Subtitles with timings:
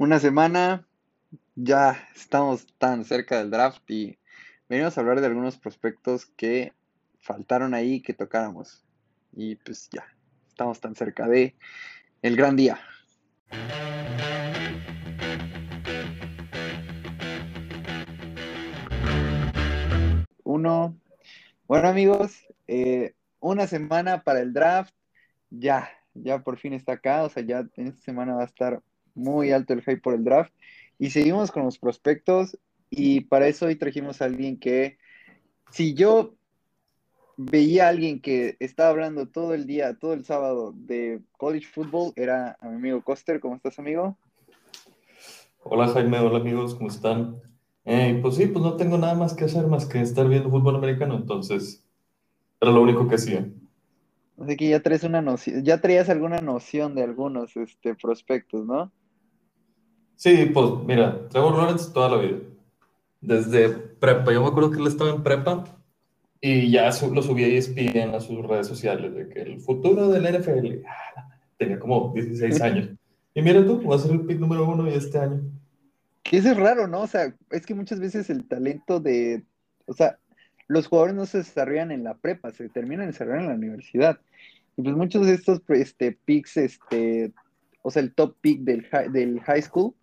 [0.00, 0.88] Una semana,
[1.54, 4.18] ya estamos tan cerca del draft y
[4.66, 6.72] venimos a hablar de algunos prospectos que
[7.20, 8.82] faltaron ahí que tocáramos.
[9.30, 10.06] Y pues ya,
[10.48, 11.54] estamos tan cerca de
[12.22, 12.80] el gran día.
[20.44, 20.98] Uno.
[21.68, 24.94] Bueno amigos, eh, una semana para el draft.
[25.50, 27.22] Ya, ya por fin está acá.
[27.24, 28.82] O sea, ya en esta semana va a estar
[29.20, 30.52] muy alto el hype por el draft.
[30.98, 32.58] Y seguimos con los prospectos.
[32.90, 34.98] Y para eso hoy trajimos a alguien que,
[35.70, 36.34] si yo
[37.36, 42.12] veía a alguien que estaba hablando todo el día, todo el sábado de college football,
[42.16, 43.40] era a mi amigo Coster.
[43.40, 44.16] ¿Cómo estás, amigo?
[45.62, 46.18] Hola, Jaime.
[46.18, 46.74] Hola, amigos.
[46.74, 47.40] ¿Cómo están?
[47.84, 50.76] Eh, pues sí, pues no tengo nada más que hacer más que estar viendo fútbol
[50.76, 51.84] americano, entonces
[52.60, 53.48] era lo único que hacía.
[54.38, 58.92] Así que ya traes una noción, ya traías alguna noción de algunos este, prospectos, ¿no?
[60.20, 62.36] Sí, pues mira, Trevor Lawrence toda la vida.
[63.22, 65.64] Desde prepa, yo me acuerdo que él estaba en prepa
[66.42, 70.24] y ya lo subí a ESPN a sus redes sociales de que el futuro del
[70.24, 70.84] NFL,
[71.56, 72.90] tenía como 16 años.
[73.32, 75.40] Y mira tú, va a ser el pick número uno este año.
[76.22, 77.00] Que eso es raro, ¿no?
[77.00, 79.42] O sea, es que muchas veces el talento de,
[79.86, 80.18] o sea,
[80.68, 84.20] los jugadores no se desarrollan en la prepa, se terminan desarrollando en la universidad.
[84.76, 87.32] Y pues muchos de estos este, picks, este,
[87.80, 89.94] o sea, el top pick del, del high school,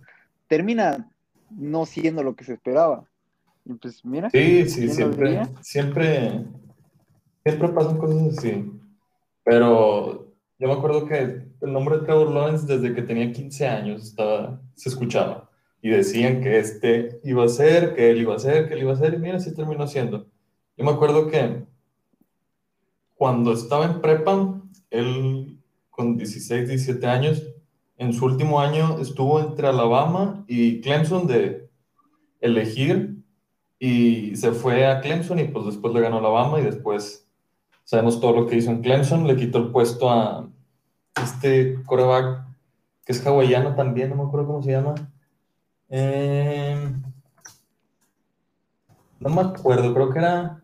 [0.47, 1.09] termina
[1.49, 3.05] no siendo lo que se esperaba.
[3.65, 4.29] Y pues mira.
[4.29, 6.45] Sí, sí, siempre, siempre,
[7.43, 8.71] siempre pasan cosas así.
[9.43, 11.17] Pero yo me acuerdo que
[11.61, 15.49] el nombre de Trevor Lawrence desde que tenía 15 años estaba, se escuchaba.
[15.81, 18.93] Y decían que este iba a ser, que él iba a ser, que él iba
[18.93, 20.27] a ser, y mira, sí terminó siendo.
[20.75, 21.63] Yo me acuerdo que
[23.15, 25.59] cuando estaba en prepa, él
[25.89, 27.43] con 16, 17 años,
[27.97, 31.69] en su último año estuvo entre Alabama y Clemson de
[32.39, 33.17] elegir
[33.79, 37.27] y se fue a Clemson y pues después le ganó Alabama y después
[37.83, 40.47] sabemos todo lo que hizo en Clemson, le quitó el puesto a
[41.15, 42.45] este coreback
[43.03, 44.93] que es hawaiano también, no me acuerdo cómo se llama.
[45.89, 46.91] Eh,
[49.19, 50.61] no me acuerdo, creo que era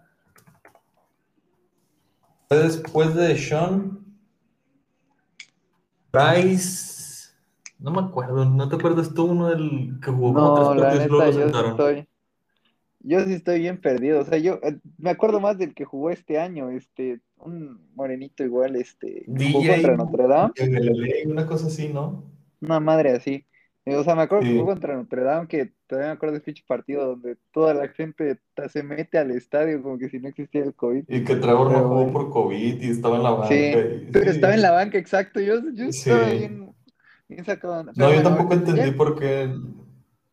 [2.50, 4.06] después de Sean
[6.12, 7.03] Bryce.
[7.84, 11.44] No me acuerdo, ¿no te acuerdas tú uno del que jugó no, la neta, yo
[11.44, 12.08] estoy,
[13.02, 14.22] yo sí estoy bien perdido.
[14.22, 18.42] O sea, yo eh, me acuerdo más del que jugó este año, este, un morenito
[18.46, 20.54] igual, este, jugó contra Notre Dame.
[21.26, 22.24] una cosa así, ¿no?
[22.62, 23.46] Una madre así.
[23.86, 26.64] O sea, me acuerdo que jugó contra Notre Dame, que todavía me acuerdo de este
[26.66, 28.40] partido donde toda la gente
[28.70, 31.04] se mete al estadio como que si no existiera el COVID.
[31.10, 33.48] Y que Trevor no jugó por COVID y estaba en la banca.
[33.50, 33.74] Sí,
[34.14, 35.42] pero estaba en la banca, exacto.
[35.42, 36.73] Yo, yo estaba bien,
[37.96, 39.54] no, yo tampoco entendí por qué.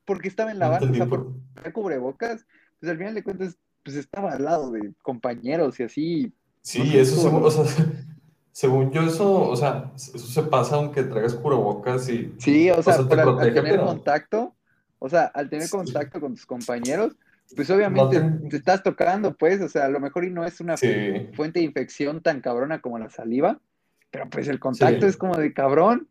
[0.05, 1.33] Porque estaba en la banca, o sea, por
[1.73, 2.47] cubrebocas.
[2.79, 6.33] Pues al final de cuentas, pues estaba al lado de compañeros y así.
[6.63, 7.65] Sí, eso se, o sea,
[8.53, 12.35] según yo, eso, o sea, eso se pasa aunque traigas cubrebocas y.
[12.39, 14.55] Sí, o sea, al, tener contacto,
[14.99, 17.17] o sea, al tener contacto con tus compañeros,
[17.55, 18.57] pues obviamente te...
[18.57, 22.21] estás tocando, pues, o sea, a lo mejor y no es una fuente de infección
[22.21, 23.61] tan cabrona como la saliva,
[24.11, 26.09] pero pues el contacto es como de cabrón.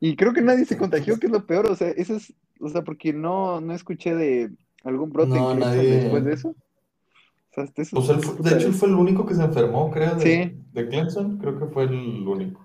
[0.00, 2.68] Y creo que nadie se contagió, que es lo peor, o sea, eso es, o
[2.70, 4.50] sea, porque no, no escuché de
[4.82, 5.38] algún brote
[5.76, 6.54] después de eso.
[7.56, 11.36] Este pues de hecho, él fue el único que se enfermó, creo, de, de Clemson.
[11.38, 12.64] Creo que fue el único.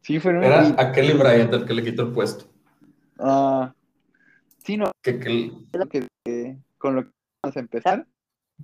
[0.00, 0.52] Sí, fue el único.
[0.52, 2.46] Era a Kelly Bryant el que le quitó el puesto.
[3.18, 3.74] Ah,
[4.64, 4.90] sí, no.
[5.02, 5.52] Que, que...
[6.24, 7.10] que, con lo que
[7.42, 8.06] vamos a empezar,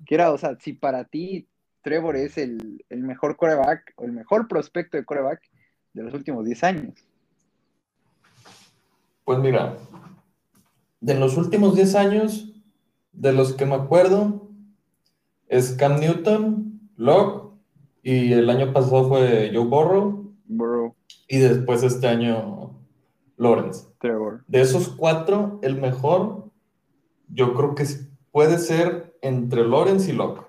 [0.06, 1.46] que era, o sea, si para ti
[1.82, 5.42] Trevor es el, el mejor coreback o el mejor prospecto de coreback
[5.92, 6.94] de los últimos 10 años.
[9.26, 9.76] Pues mira,
[11.00, 12.54] de los últimos 10 años,
[13.10, 14.48] de los que me acuerdo,
[15.48, 17.50] es Cam Newton, Locke,
[18.04, 20.32] y el año pasado fue Joe Burrow.
[20.44, 20.94] Burrow.
[21.26, 22.78] Y después este año
[23.36, 23.88] Lawrence.
[23.98, 24.44] Trevor.
[24.46, 26.52] De esos cuatro, el mejor,
[27.26, 27.84] yo creo que
[28.30, 30.46] puede ser entre Lawrence y Locke.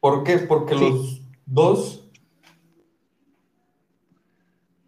[0.00, 0.38] ¿Por qué?
[0.38, 2.10] Porque los dos,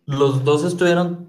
[0.06, 1.19] los dos estuvieron,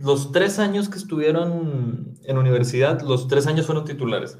[0.00, 4.38] los tres años que estuvieron en universidad, los tres años fueron titulares.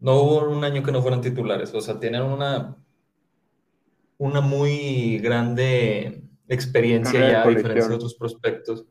[0.00, 2.76] No hubo un año que no fueran titulares, o sea, tienen una,
[4.18, 8.84] una muy grande experiencia ya, a diferencia de otros prospectos.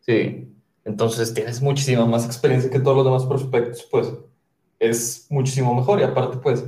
[0.00, 0.52] Sí,
[0.84, 4.12] entonces tienes muchísima más experiencia que todos los demás prospectos, pues
[4.80, 6.00] es muchísimo mejor.
[6.00, 6.64] Y aparte, pues,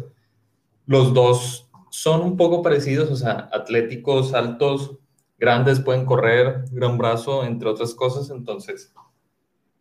[0.87, 4.99] los dos son un poco parecidos, o sea, atléticos, altos,
[5.39, 8.31] grandes, pueden correr, gran brazo, entre otras cosas.
[8.31, 8.93] Entonces,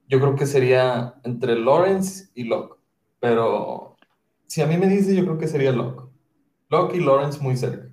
[0.07, 2.77] yo creo que sería entre Lawrence y Locke.
[3.19, 3.95] Pero
[4.47, 6.09] si a mí me dice, yo creo que sería Locke.
[6.69, 7.87] Locke y Lawrence muy cerca.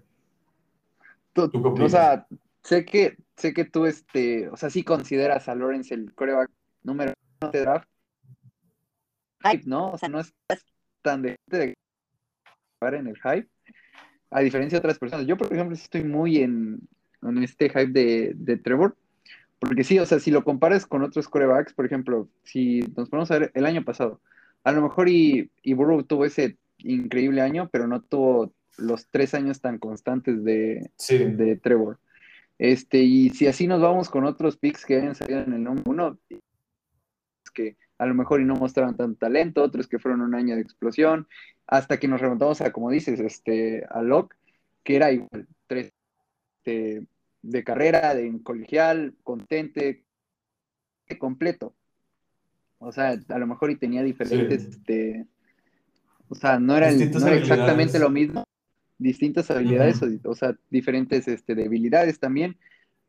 [1.35, 2.27] o sea,
[2.63, 6.51] sé que, sé que tú, este, o sea, sí consideras a Lawrence el coreback
[6.83, 7.89] número uno de draft.
[9.45, 9.91] Hype, ¿no?
[9.91, 10.33] O sea, no es
[11.03, 11.75] tan de, de
[12.81, 13.49] en el hype.
[14.31, 15.27] A diferencia de otras personas.
[15.27, 16.89] Yo, por ejemplo, estoy muy en,
[17.23, 18.97] en este hype de, de Trevor.
[19.59, 23.31] Porque sí, o sea, si lo comparas con otros corebacks, por ejemplo, si nos ponemos
[23.31, 24.21] a ver el año pasado,
[24.65, 29.35] a lo mejor y, y Burrow tuvo ese increíble año, pero no tuvo los tres
[29.35, 32.01] años tan constantes de, de Trevor.
[32.59, 35.83] Este, y si así nos vamos con otros picks que hayan salido en el número
[35.87, 36.19] uno,
[37.55, 40.63] que a lo mejor y no mostraron tanto talento, otros que fueron un año de
[40.63, 41.29] explosión,
[41.67, 44.37] hasta que nos remontamos a, como dices, este, a Locke,
[44.83, 45.93] que era igual, tres,
[46.59, 47.07] este,
[47.43, 50.05] de carrera, de colegial, contente,
[51.19, 51.75] completo.
[52.79, 55.27] O sea, a lo mejor y tenía diferentes, este,
[56.29, 58.45] o sea, no era, exactamente lo mismo,
[58.99, 62.57] distintas habilidades, o, sea, diferentes este, debilidades también,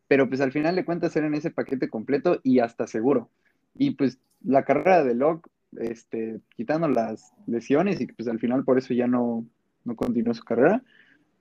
[0.07, 3.29] pero pues al final de cuentas eran ese paquete completo y hasta seguro.
[3.75, 8.77] Y pues la carrera de Locke, este, quitando las lesiones y pues al final por
[8.77, 9.47] eso ya no,
[9.85, 10.83] no continuó su carrera,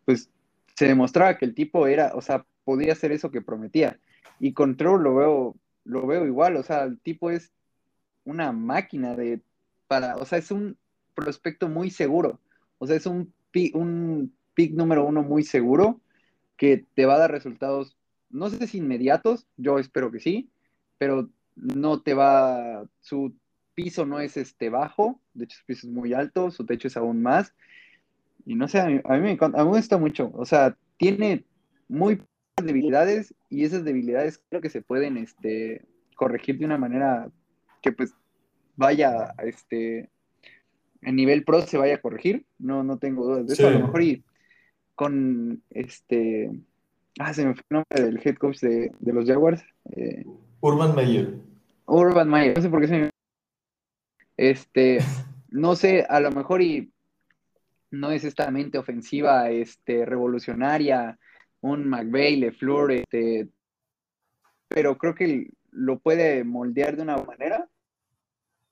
[0.06, 0.31] pues
[0.75, 3.99] se demostraba que el tipo era, o sea, podía hacer eso que prometía.
[4.38, 7.53] Y con lo veo, lo veo igual, o sea, el tipo es
[8.25, 9.41] una máquina de,
[9.88, 10.76] para, o sea, es un
[11.14, 12.41] prospecto muy seguro,
[12.79, 13.32] o sea, es un,
[13.75, 16.00] un pick número uno muy seguro
[16.56, 17.97] que te va a dar resultados,
[18.31, 20.50] no sé si inmediatos, yo espero que sí,
[20.99, 23.35] pero no te va, su
[23.75, 26.97] piso no es este bajo, de hecho su piso es muy alto, su techo es
[26.97, 27.55] aún más,
[28.44, 31.44] y no sé, a mí, me encanta, a mí me gusta mucho, o sea, tiene
[31.88, 32.23] muy
[32.60, 35.82] debilidades y esas debilidades creo que se pueden este,
[36.16, 37.31] corregir de una manera
[37.81, 38.14] que pues
[38.76, 40.10] vaya este
[41.02, 43.81] en nivel pro se vaya a corregir, no, no tengo dudas de eso, a lo
[43.81, 44.25] mejor y
[44.94, 46.50] con este
[47.19, 49.64] ah se me fue el nombre del head coach de, los Jaguars
[49.96, 50.25] eh,
[50.60, 51.34] Urban Meyer.
[51.87, 53.10] Urban Meyer, no sé por qué se me
[54.37, 54.99] este
[55.49, 56.93] no sé, a lo mejor y
[57.90, 61.19] no es esta mente ofensiva este revolucionaria
[61.62, 63.49] un McVeigh, LeFleur, este,
[64.69, 67.69] pero creo que lo puede moldear de una manera.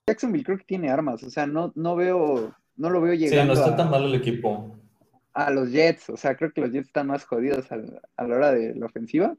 [0.07, 3.55] Jacksonville creo que tiene armas, o sea, no, no veo, no lo veo llegando.
[3.55, 4.77] Sí, no está tan mal el equipo.
[5.33, 8.53] A los Jets, o sea, creo que los Jets están más jodidos a, la hora
[8.53, 9.37] de la ofensiva.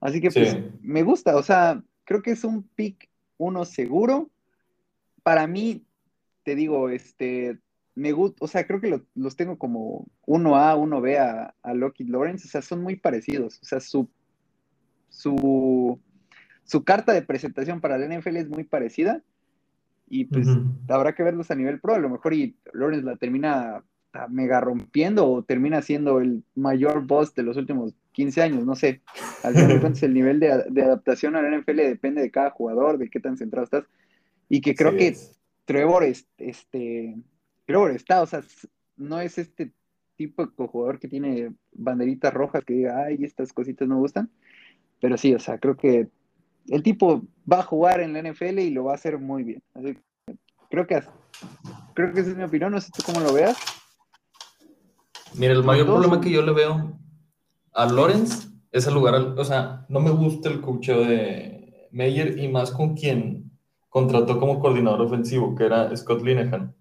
[0.00, 3.08] Así que pues me gusta, o sea, creo que es un pick
[3.38, 4.30] uno seguro.
[5.22, 5.84] Para mí,
[6.44, 7.58] te digo, este,
[7.94, 12.46] me gusta, o sea, creo que los tengo como 1A, 1B a, a Lockheed Lawrence,
[12.46, 14.08] o sea, son muy parecidos, o sea, su,
[15.08, 16.00] su,
[16.64, 19.22] su carta de presentación para la NFL es muy parecida
[20.08, 20.46] y pues
[20.88, 23.84] habrá que verlos a nivel pro, a lo mejor y Lawrence la termina
[24.28, 29.02] mega rompiendo o termina siendo el mayor boss de los últimos 15 años, no sé,
[29.42, 33.08] al final de el nivel de, adaptación a la NFL depende de cada jugador, de
[33.08, 33.84] qué tan centrado estás
[34.48, 35.16] y que creo que
[35.64, 37.16] Trevor, este
[37.66, 38.42] pero está, o sea,
[38.96, 39.72] no es este
[40.16, 44.30] tipo de jugador que tiene banderitas rojas que diga, ay, estas cositas no me gustan.
[45.00, 46.08] Pero sí, o sea, creo que
[46.68, 49.62] el tipo va a jugar en la NFL y lo va a hacer muy bien.
[49.74, 49.98] Así
[50.70, 51.02] creo que
[51.94, 53.56] creo que esa es mi opinión, no sé tú cómo lo veas.
[55.36, 56.98] Mira, el mayor problema que yo le veo
[57.72, 62.48] a Lawrence es el lugar, o sea, no me gusta el cocheo de Meyer y
[62.48, 63.50] más con quien
[63.88, 66.74] contrató como coordinador ofensivo, que era Scott Linehan.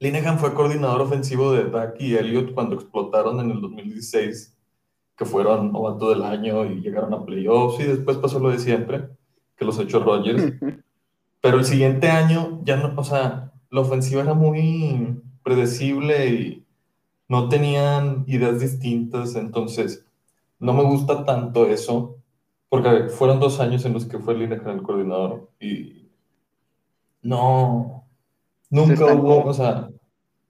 [0.00, 4.56] Linehan fue coordinador ofensivo de Dak y Elliott cuando explotaron en el 2016,
[5.16, 9.08] que fueron novato del año y llegaron a playoffs y después pasó lo de siempre,
[9.56, 10.52] que los echó Rodgers.
[11.40, 16.66] Pero el siguiente año ya no, o sea, la ofensiva era muy predecible y
[17.28, 20.06] no tenían ideas distintas, entonces
[20.60, 22.16] no me gusta tanto eso,
[22.68, 26.08] porque fueron dos años en los que fue Linehan el coordinador y
[27.22, 27.97] no,
[28.70, 29.88] Nunca hubo, o sea,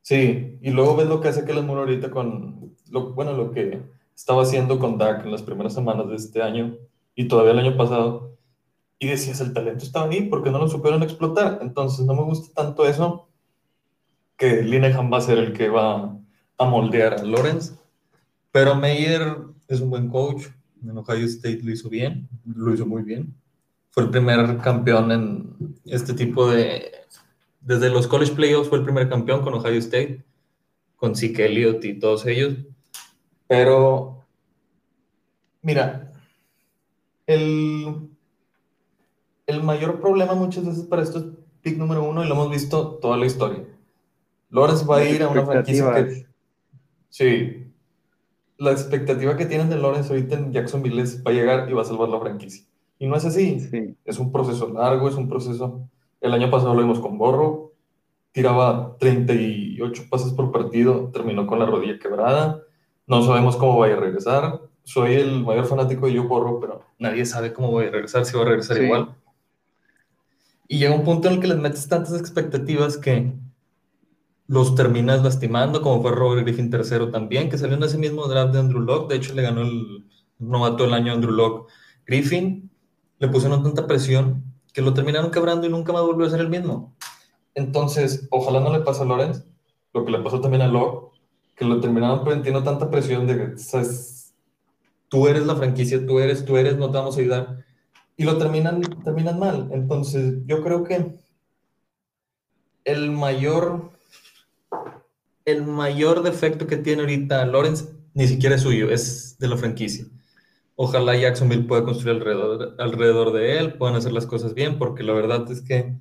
[0.02, 3.80] sí, y luego ves lo que hace que Moore ahorita con, lo, bueno, lo que
[4.14, 6.76] estaba haciendo con Dak en las primeras semanas de este año
[7.14, 8.36] y todavía el año pasado,
[8.98, 11.60] y decías, el talento estaba ahí, porque no lo supieron explotar?
[11.62, 13.28] Entonces no me gusta tanto eso,
[14.36, 16.16] que Linehan va a ser el que va
[16.58, 17.74] a moldear a Lawrence,
[18.50, 19.36] pero Meyer
[19.68, 20.46] es un buen coach,
[20.82, 23.34] en Ohio State lo hizo bien, lo hizo muy bien,
[23.90, 26.90] fue el primer campeón en este tipo de
[27.60, 30.24] desde los college playoffs fue el primer campeón con Ohio State,
[30.96, 32.54] con Zeke Elliott y todos ellos.
[33.46, 34.24] Pero,
[35.62, 36.12] mira,
[37.26, 38.08] el,
[39.46, 41.24] el mayor problema muchas veces para esto es
[41.62, 43.64] pick número uno y lo hemos visto toda la historia.
[44.50, 46.26] Lawrence va a ir a una franquicia que...
[47.10, 47.64] Sí.
[48.56, 51.82] La expectativa que tienen de Lawrence ahorita en Jacksonville es va a llegar y va
[51.82, 52.64] a salvar la franquicia.
[52.98, 53.96] Y no es así.
[54.04, 55.88] Es un proceso largo, es un proceso...
[56.20, 57.72] El año pasado lo vimos con Borro,
[58.32, 62.62] tiraba 38 pases por partido, terminó con la rodilla quebrada,
[63.06, 64.60] no sabemos cómo va a regresar.
[64.84, 68.36] Soy el mayor fanático de Joe Borro, pero nadie sabe cómo va a regresar, si
[68.36, 69.14] va a regresar igual.
[70.66, 73.32] Y llega un punto en el que les metes tantas expectativas que
[74.46, 78.52] los terminas lastimando, como fue Robert Griffin tercero también, que salió en ese mismo draft
[78.52, 79.10] de Andrew Locke.
[79.10, 80.06] De hecho, le ganó el
[80.38, 81.70] novato del año Andrew Locke.
[82.06, 82.70] Griffin
[83.18, 84.47] le pusieron tanta presión
[84.78, 86.94] que lo terminaron quebrando y nunca más volvió a ser el mismo.
[87.56, 89.42] Entonces, ojalá no le pase a Lorenz,
[89.92, 91.18] lo que le pasó también a Locke,
[91.56, 93.54] que lo terminaron metiendo tanta presión de que,
[95.08, 97.64] tú eres la franquicia, tú eres, tú eres, no te vamos a ayudar
[98.16, 99.68] y lo terminan, terminan mal.
[99.72, 101.16] Entonces, yo creo que
[102.84, 103.90] el mayor,
[105.44, 110.04] el mayor defecto que tiene ahorita Lawrence ni siquiera es suyo, es de la franquicia.
[110.80, 115.12] Ojalá Jacksonville pueda construir alrededor, alrededor de él, puedan hacer las cosas bien, porque la
[115.12, 115.98] verdad es que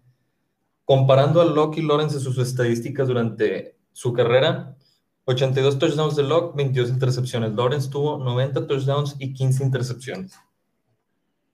[0.86, 4.77] comparando a Locke y Lawrence sus estadísticas durante su carrera,
[5.25, 7.53] 82 touchdowns de Locke, 22 intercepciones.
[7.53, 10.39] Lawrence tuvo 90 touchdowns y 15 intercepciones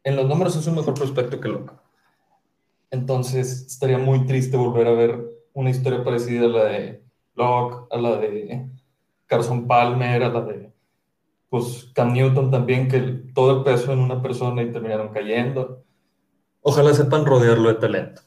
[0.03, 1.73] en los números es un mejor prospecto que Locke.
[2.91, 7.03] Entonces, estaría muy triste volver a ver una historia parecida a la de
[7.35, 8.69] Locke, a la de
[9.25, 10.72] Carson Palmer, a la de
[11.53, 12.99] pues, Cam Newton también, que
[13.31, 15.85] todo el peso en una persona y terminaron cayendo.
[16.61, 18.23] Ojalá sepan rodearlo de talento.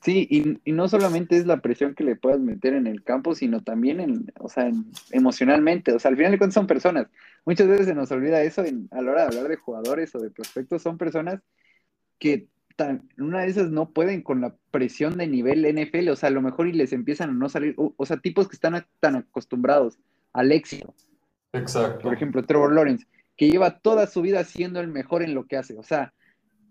[0.00, 0.28] Sí,
[0.64, 3.98] y, no solamente es la presión que le puedas meter en el campo, sino también
[3.98, 4.70] en, o sea,
[5.10, 5.94] emocionalmente.
[5.94, 7.08] O sea, al final de cuentas son personas.
[7.44, 10.30] Muchas veces se nos olvida eso a la hora de hablar de jugadores o de
[10.30, 10.80] prospectos.
[10.80, 11.40] Son personas
[12.20, 12.46] que
[13.18, 16.08] una de esas no pueden con la presión de nivel NFL.
[16.10, 17.74] O sea, a lo mejor y les empiezan a no salir.
[17.76, 19.98] O, sea, tipos que están tan acostumbrados
[20.32, 20.94] al éxito.
[21.54, 22.02] Exacto.
[22.02, 23.06] Por ejemplo, Trevor Lawrence,
[23.36, 25.78] que lleva toda su vida siendo el mejor en lo que hace.
[25.78, 26.12] O sea,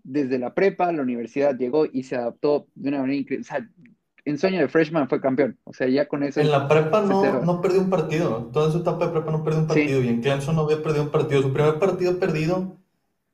[0.02, 3.42] desde la prepa, la universidad llegó y se adaptó de una manera increíble.
[3.42, 3.68] O sea,
[4.26, 5.58] en sueño de freshman fue campeón.
[5.64, 6.40] O sea, ya con eso.
[6.40, 8.50] En la prepa no, no perdió un partido.
[8.52, 10.02] Toda su etapa de prepa no perdió un partido.
[10.02, 11.42] Y en Clemson no había perdido un partido.
[11.42, 12.76] Su primer partido perdido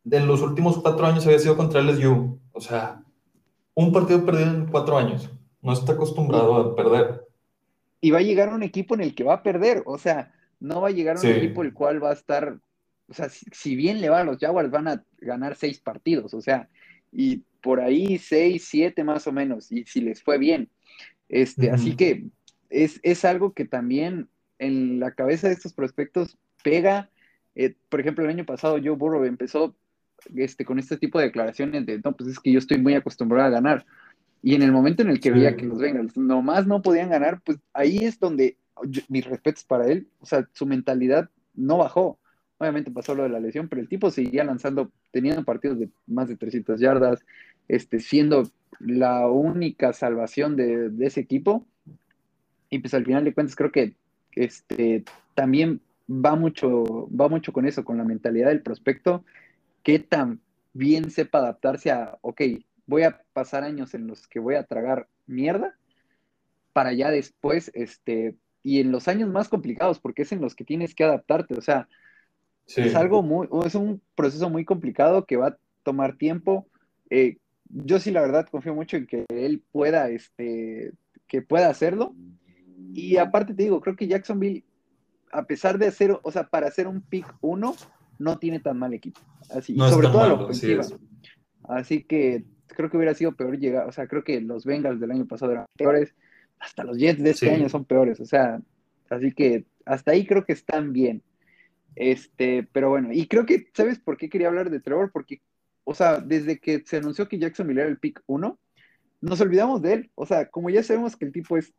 [0.04, 2.38] de los últimos cuatro años había sido contra LSU.
[2.52, 3.02] O sea,
[3.75, 5.30] un partido perdido en cuatro años.
[5.62, 7.26] No está acostumbrado a perder.
[8.00, 9.83] Y va a llegar un equipo en el que va a perder.
[9.87, 12.60] O sea, no va a llegar un equipo el cual va a estar
[13.10, 16.40] o sea, si, bien le va a los Jaguars, van a ganar seis partidos, o
[16.40, 16.68] sea,
[17.10, 20.70] y por ahí seis, siete más o menos, y si les fue bien.
[21.28, 22.26] Este, Así que
[22.70, 27.10] es, algo que también en la cabeza de estos prospectos pega.
[27.56, 29.74] Eh, por ejemplo, el año pasado Joe Burrow empezó
[30.36, 33.48] este, con este tipo de declaraciones de, no, pues es que yo estoy muy acostumbrado
[33.48, 33.86] a ganar.
[34.42, 37.40] Y en el momento en el que veía que los Bengals nomás no podían ganar,
[37.44, 38.56] pues ahí es donde
[39.08, 42.18] mis respetos para él, o sea, su mentalidad no bajó.
[42.58, 46.28] Obviamente pasó lo de la lesión, pero el tipo seguía lanzando, teniendo partidos de más
[46.28, 47.25] de 300 yardas,
[47.68, 51.64] este, siendo la única salvación de, ese equipo.
[52.68, 53.94] Y pues al final de cuentas creo que
[54.32, 59.25] este, también va mucho, va mucho con eso, con la mentalidad del prospecto,
[59.82, 60.40] que tan
[60.72, 62.42] bien sepa adaptarse a, ok,
[62.87, 65.76] voy a pasar años en los que voy a tragar mierda
[66.72, 70.64] para ya después, este, y en los años más complicados, porque es en los que
[70.64, 71.88] tienes que adaptarte, o sea,
[72.66, 76.68] es algo muy, es un proceso muy complicado que va a tomar tiempo.
[77.08, 77.38] Eh,
[77.68, 80.92] yo sí, la verdad, confío mucho en que él pueda, este,
[81.26, 82.14] que pueda hacerlo.
[82.92, 84.64] Y aparte te digo, creo que Jacksonville,
[85.32, 87.74] a pesar de hacer, o sea, para hacer un pick uno,
[88.18, 89.20] no tiene tan mal equipo.
[89.50, 90.84] Así, sobre todo la ofensiva.
[91.64, 95.10] Así que creo que hubiera sido peor llegar, o sea, creo que los Bengals del
[95.10, 96.14] año pasado eran peores,
[96.60, 98.60] hasta los Jets de este año son peores, o sea,
[99.08, 101.22] así que hasta ahí creo que están bien.
[101.96, 105.10] Este, pero bueno, y creo que, ¿sabes por qué quería hablar de Trevor?
[105.12, 105.40] Porque,
[105.84, 108.58] o sea, desde que se anunció que Jacksonville era el pick 1,
[109.22, 110.10] nos olvidamos de él.
[110.14, 111.72] O sea, como ya sabemos que el tipo es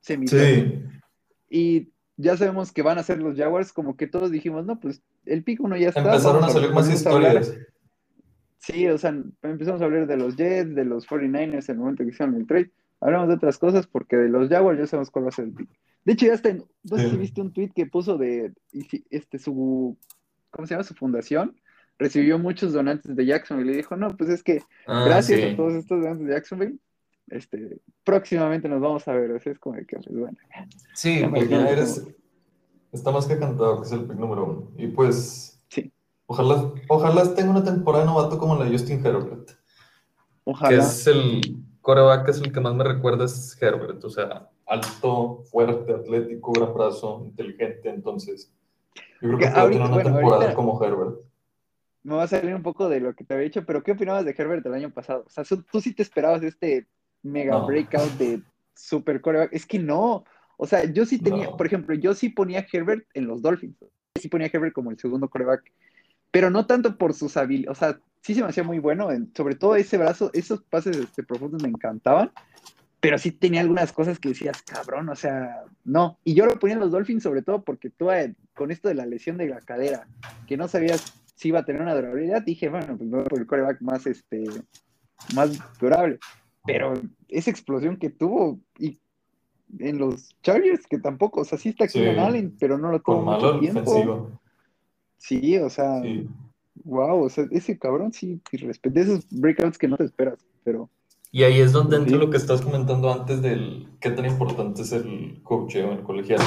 [0.00, 0.82] semi sí.
[1.50, 5.02] y ya sabemos que van a ser los Jaguars, como que todos dijimos, no, pues
[5.26, 6.00] el pick 1 ya está.
[6.00, 7.54] Empezaron a salir más historias.
[8.58, 12.02] Sí, o sea, empezamos a hablar de los Jets, de los 49ers en el momento
[12.02, 12.70] que hicieron el trade.
[13.04, 15.52] Hablamos de otras cosas porque de los Jaguars ya sabemos cuál va a ser el
[15.52, 15.68] pick.
[16.06, 18.54] De hecho, ya está en, no sé si viste un tweet que puso de
[19.10, 19.98] este su
[20.48, 20.84] ¿cómo se llama?
[20.84, 21.54] su fundación.
[21.98, 25.54] Recibió muchos donantes de Jacksonville y le dijo, no, pues es que ah, gracias a
[25.54, 26.78] todos estos donantes de Jacksonville,
[27.28, 29.32] este, próximamente nos vamos a ver.
[29.32, 30.38] O sea, es como que, pues, bueno.
[30.94, 32.06] Sí, porque eres,
[32.90, 34.70] está más que cantado que es el pick número uno.
[34.78, 35.92] Y pues, sí.
[36.24, 39.50] ojalá, ojalá tenga una temporada novato como la de Justin Herbert.
[40.44, 40.70] Ojalá.
[40.70, 45.44] Que es el coreback, es el que más me recuerda es Herbert, o sea, alto,
[45.50, 48.50] fuerte, atlético, gran brazo, inteligente, entonces
[49.20, 51.20] yo creo que, puede tener una temporada como Herbert.
[52.02, 54.24] Me va a salir un poco de lo que te había dicho, pero ¿qué opinabas
[54.24, 55.24] de Herbert el año pasado?
[55.26, 56.86] O sea, tú sí te esperabas este
[57.22, 58.42] mega breakout de
[58.74, 59.52] super coreback.
[59.52, 60.24] Es que no.
[60.56, 63.76] O sea, yo sí tenía, por ejemplo, yo sí ponía a Herbert en los Dolphins.
[64.20, 65.72] Sí ponía a Herbert como el segundo coreback.
[66.30, 67.78] Pero no tanto por sus habilidades.
[67.78, 69.08] O sea, sí se me hacía muy bueno.
[69.36, 72.32] sobre todo ese brazo, esos pases este, profundos me encantaban.
[73.00, 76.18] Pero sí tenía algunas cosas que decías, cabrón, o sea, no.
[76.24, 78.94] Y yo lo ponía en los Dolphins sobre todo porque tú, eh, con esto de
[78.94, 80.08] la lesión de la cadera,
[80.46, 83.46] que no sabías si iba a tener una durabilidad, dije, bueno, pues voy por el
[83.46, 84.44] coreback más, este,
[85.34, 86.18] más durable.
[86.64, 86.94] Pero
[87.28, 88.98] esa explosión que tuvo y
[89.80, 93.00] en los Chargers, que tampoco, o sea, sí está aquí en Allen, pero no lo
[93.00, 94.30] tuvo mucho tiempo.
[95.18, 96.00] Sí, o sea,
[96.82, 100.90] wow, o sea, ese cabrón sí, respeto esos breakouts que no te esperas, pero...
[101.30, 104.92] Y ahí es donde entra lo que estás comentando antes del qué tan importante es
[104.92, 106.40] el coacheo en el colegial.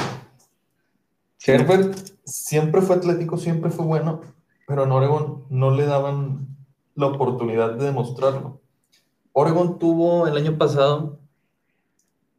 [1.44, 1.94] Herbert
[2.24, 4.22] siempre fue atlético, siempre fue bueno,
[4.66, 6.56] pero en Oregon no le daban
[6.94, 8.60] la oportunidad de demostrarlo.
[9.32, 11.20] Oregon tuvo el año pasado,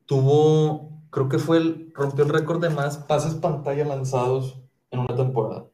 [0.06, 4.60] tuvo, creo que fue el, rompió el récord de más pases pantalla lanzados
[4.92, 5.66] en una temporada.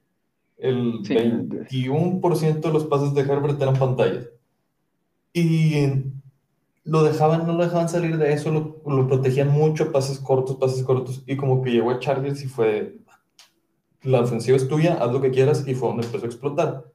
[0.58, 4.30] El 21% de los pases de Herbert eran pantallas.
[5.34, 5.88] Y
[6.86, 10.84] lo dejaban, no lo dejaban salir de eso, lo, lo, protegían mucho, pases cortos, pases
[10.84, 11.24] cortos.
[11.26, 13.00] Y como que llegó a Chargers y fue,
[14.04, 16.86] la ofensiva es tuya, haz lo que quieras, y fue donde empezó a explotar.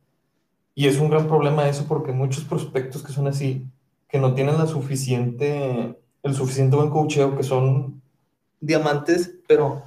[0.74, 3.66] Y es un gran problema eso porque muchos prospectos que son así,
[4.08, 8.00] que no tienen la suficiente, el suficiente buen cocheo, que son
[8.60, 9.82] diamantes, pero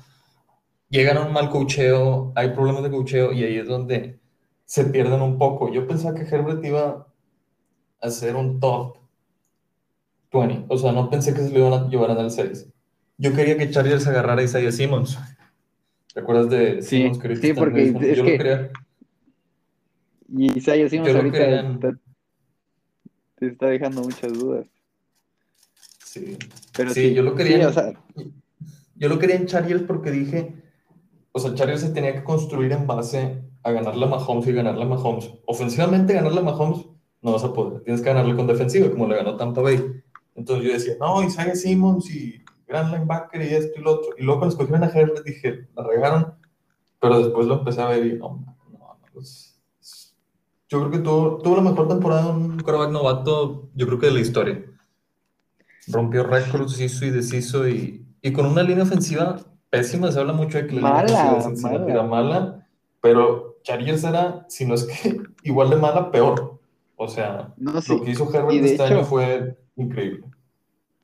[0.93, 4.19] llegan a un mal cocheo, hay problemas de cocheo y ahí es donde
[4.65, 5.73] se pierden un poco.
[5.73, 7.07] Yo pensaba que Herbert iba
[7.99, 8.97] a ser un top
[10.31, 12.69] 20, o sea, no pensé que se lo iban a llevar al 6.
[13.17, 15.17] Yo quería que Chargers agarrara a Isaiah Simmons
[16.13, 18.31] ¿Te acuerdas de sí, Sí, porque es yo que...
[18.31, 18.71] lo creía.
[20.29, 21.97] Y Isaiah Simmons ahorita
[23.35, 24.67] te está dejando muchas dudas.
[26.03, 26.37] Sí.
[26.75, 27.67] Pero sí, yo lo quería.
[27.67, 27.93] o sea...
[28.95, 30.62] Yo lo quería en Chargers porque dije,
[31.33, 34.83] o sea, Chargers se tenía que construir en base a ganarle a Mahomes y ganarle
[34.83, 35.31] a Mahomes.
[35.47, 36.85] Ofensivamente ganarle a Mahomes
[37.21, 39.81] no vas a poder, tienes que ganarle con defensiva, como le ganó Tampa Bay.
[40.35, 44.11] Entonces yo decía, no, Isaiah Simmons y gran linebacker y esto y lo otro.
[44.17, 46.35] Y luego cuando escogieron a Herbert dije, la regaron,
[46.99, 49.59] pero después lo empecé a ver y no, no, pues,
[50.69, 54.07] yo creo que tuvo, tuvo la mejor temporada en un quarterback novato, yo creo que
[54.07, 54.65] de la historia.
[55.87, 59.39] Rompió récords, hizo y deshizo y, y con una línea ofensiva
[59.73, 62.67] pésima, se habla mucho de que la línea ofensiva era mala,
[63.01, 66.59] pero Chargers era, si no es que igual de mala, peor.
[66.95, 70.25] O sea, lo que hizo Herbert este año fue increíble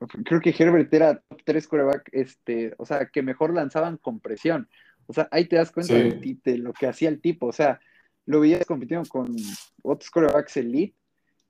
[0.08, 4.70] creo que Herbert era top 3 quarterback, este, o sea, que mejor lanzaban con presión.
[5.08, 7.48] O sea, ahí te das cuenta de, lo que hacía el tipo.
[7.48, 7.80] O sea,
[8.26, 9.36] lo veías compitiendo con
[9.84, 10.96] otros quarterbacks elite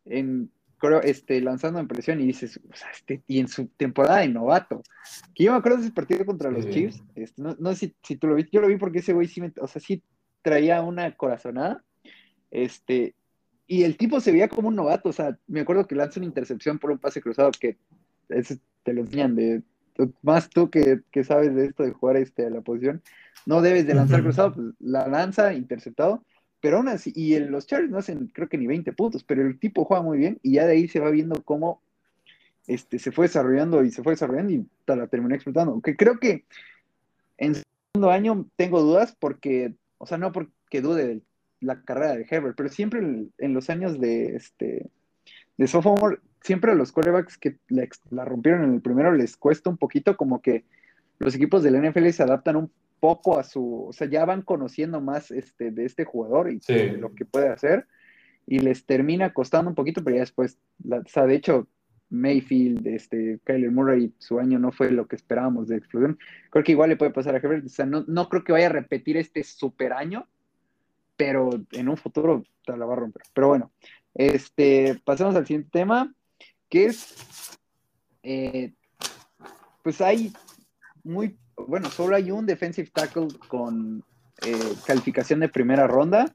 [0.05, 0.51] en
[1.03, 4.81] este, lanzando en presión y dices, o sea, este, y en su temporada de novato.
[5.35, 8.15] Que yo me acuerdo de ese partido contra los Chiefs, este, no, no, sé si,
[8.15, 10.03] tú lo viste, yo lo vi porque ese güey sí, o sea, sí
[10.41, 11.83] traía una corazonada,
[12.51, 13.15] este,
[13.67, 16.27] y el tipo se veía como un novato, o sea, me acuerdo que lanza una
[16.27, 17.77] intercepción por un pase cruzado que
[18.83, 19.61] te lo enseñan de
[20.21, 23.01] más tú que, sabes de esto de jugar este, a la posición,
[23.45, 26.23] no debes de lanzar cruzado, pues la lanza interceptado,
[26.61, 29.41] pero aún así, y en los Chargers no hacen creo que ni 20 puntos, pero
[29.41, 31.81] el tipo juega muy bien y ya de ahí se va viendo cómo
[32.67, 35.71] este, se fue desarrollando y se fue desarrollando y la terminó explotando.
[35.71, 36.45] Aunque creo que
[37.37, 41.21] en segundo año tengo dudas porque, o sea, no porque dude de
[41.61, 44.89] la carrera de Herbert, pero siempre en, los años de, este,
[45.57, 49.77] de sophomore siempre a los quarterbacks que la, rompieron en el primero les cuesta un
[49.77, 50.63] poquito como que
[51.17, 55.01] los equipos del NFL se adaptan un poco a su, o sea, ya van conociendo
[55.01, 56.59] más este, de este jugador y
[56.97, 57.87] lo que puede hacer
[58.49, 60.57] y les termina costando un poquito, pero ya después,
[60.89, 61.67] o sea, de hecho,
[62.09, 66.17] Mayfield, este, Kyler Murray, su año no fue lo que esperábamos de explosión.
[66.49, 68.65] Creo que igual le puede pasar a Herbert, o sea, no, no creo que vaya
[68.65, 70.27] a repetir este super año,
[71.15, 73.21] pero en un futuro te la va a romper.
[73.33, 73.71] Pero bueno,
[74.15, 76.11] este, pasemos al siguiente tema
[76.69, 77.15] que es,
[78.23, 78.73] eh,
[79.83, 80.33] pues hay
[81.03, 84.03] muy, bueno, solo hay un defensive tackle con
[84.45, 86.33] eh, calificación de primera ronda.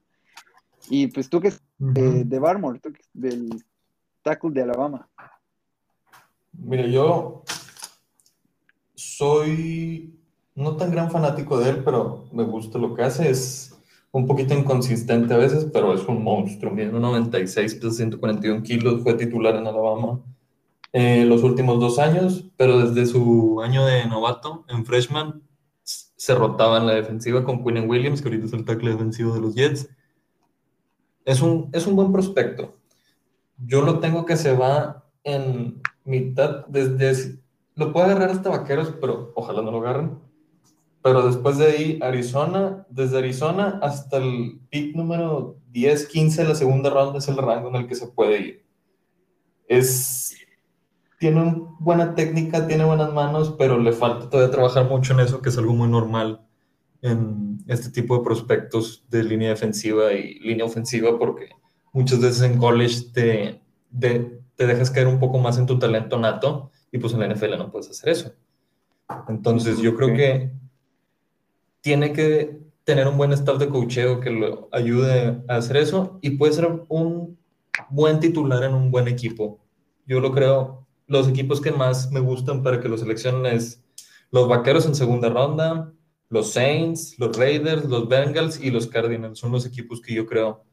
[0.88, 3.48] Y pues tú que es de Barmore, tú que es del
[4.22, 5.08] tackle de Alabama.
[6.52, 7.42] Mira, yo
[8.94, 10.14] soy
[10.54, 13.30] no tan gran fanático de él, pero me gusta lo que hace.
[13.30, 13.74] Es
[14.12, 16.72] un poquito inconsistente a veces, pero es un monstruo.
[16.72, 20.20] Mide 1,96, pesa 141 kilos, fue titular en Alabama
[20.96, 25.42] eh, los últimos dos años, pero desde su año de novato en freshman
[25.82, 29.40] se rotaba en la defensiva con Quinn Williams, que ahorita es el tackle defensivo de
[29.40, 29.88] los Jets.
[31.24, 32.76] Es un, es un buen prospecto.
[33.58, 37.40] Yo lo tengo que se va en mitad, desde,
[37.74, 40.20] lo puede agarrar hasta Vaqueros, pero ojalá no lo agarren.
[41.02, 46.54] Pero después de ahí, Arizona, desde Arizona hasta el pick número 10, 15 de la
[46.54, 48.64] segunda ronda es el rango en el que se puede ir.
[49.66, 50.36] Es,
[51.24, 55.48] tiene buena técnica, tiene buenas manos, pero le falta todavía trabajar mucho en eso, que
[55.48, 56.46] es algo muy normal
[57.00, 61.48] en este tipo de prospectos de línea defensiva y línea ofensiva, porque
[61.94, 63.62] muchas veces en college te,
[63.98, 67.56] te dejas caer un poco más en tu talento nato y pues en la NFL
[67.56, 68.34] no puedes hacer eso.
[69.26, 70.52] Entonces yo creo que
[71.80, 76.32] tiene que tener un buen staff de coacheo que lo ayude a hacer eso y
[76.32, 77.38] puede ser un
[77.88, 79.58] buen titular en un buen equipo.
[80.06, 83.82] Yo lo creo, los equipos que más me gustan para que lo seleccionen es
[84.30, 85.92] los Vaqueros en segunda ronda,
[86.28, 89.38] los Saints, los Raiders, los Bengals y los Cardinals.
[89.38, 90.64] Son los equipos que yo creo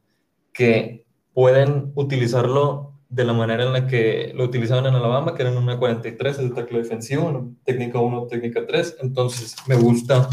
[0.52, 5.56] que pueden utilizarlo de la manera en la que lo utilizaban en Alabama, que eran
[5.56, 8.96] una 43, el tackle defensivo, técnica 1, técnica 3.
[9.02, 10.28] Entonces, me gusta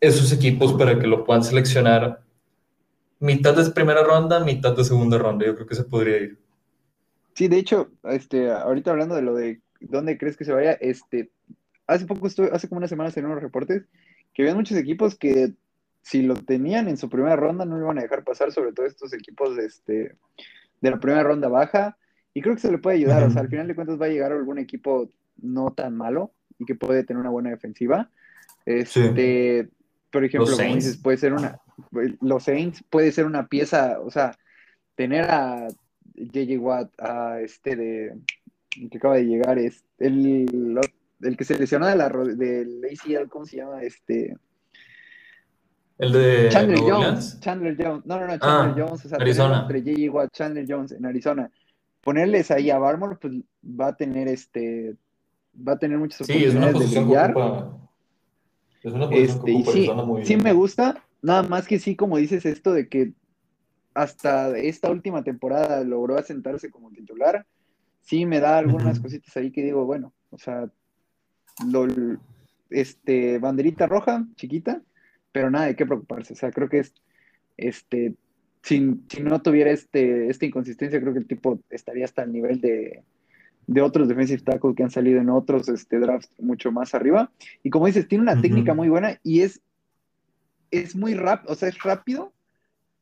[0.00, 2.22] esos equipos para que lo puedan seleccionar
[3.20, 5.46] mitad de primera ronda, mitad de segunda ronda.
[5.46, 6.43] Yo creo que se podría ir.
[7.34, 11.30] Sí, de hecho, este, ahorita hablando de lo de dónde crees que se vaya, este,
[11.86, 13.84] hace poco estuve, hace como una semana en unos reportes
[14.32, 15.52] que había muchos equipos que
[16.02, 18.86] si lo tenían en su primera ronda no lo iban a dejar pasar, sobre todo
[18.86, 20.16] estos equipos de, este,
[20.80, 21.96] de la primera ronda baja.
[22.34, 24.08] Y creo que se le puede ayudar, o sea, al final de cuentas va a
[24.08, 28.10] llegar algún equipo no tan malo y que puede tener una buena defensiva.
[28.66, 29.68] Este,
[30.10, 31.60] por ejemplo, como dices, puede ser una,
[32.20, 34.36] los Saints puede ser una pieza, o sea,
[34.96, 35.68] tener a
[36.14, 38.16] JJ Watt, a este de,
[38.90, 40.80] que acaba de llegar, es el,
[41.20, 43.82] el que se lesionó de la, del ACL, ¿cómo se llama?
[43.82, 44.36] Este,
[45.98, 49.60] el de Chandler Jones, Chandler Jones, no, no, no, Chandler ah, Jones, o sea, Arizona.
[49.62, 51.50] entre JJ Watt, Chandler Jones en Arizona
[52.04, 54.94] ponerles ahí a Barmore, pues va a tener este,
[55.56, 57.30] va a tener muchas oportunidades de brillar.
[58.82, 62.18] es una posición que este, sí, muy sí me gusta, nada más que sí, como
[62.18, 63.12] dices esto de que
[63.94, 67.46] hasta esta última temporada logró asentarse como titular,
[68.02, 70.68] sí me da algunas cositas ahí que digo, bueno, o sea,
[71.66, 71.86] lo,
[72.70, 74.82] este, banderita roja, chiquita,
[75.32, 76.94] pero nada de qué preocuparse, o sea, creo que es,
[77.56, 78.14] este,
[78.62, 83.02] si, no tuviera este, esta inconsistencia, creo que el tipo estaría hasta el nivel de,
[83.80, 87.30] otros defensive tackles que han salido en otros este, drafts mucho más arriba.
[87.62, 89.60] Y como dices, tiene una técnica muy buena y es,
[90.70, 92.32] es muy rápido, o sea, es rápido,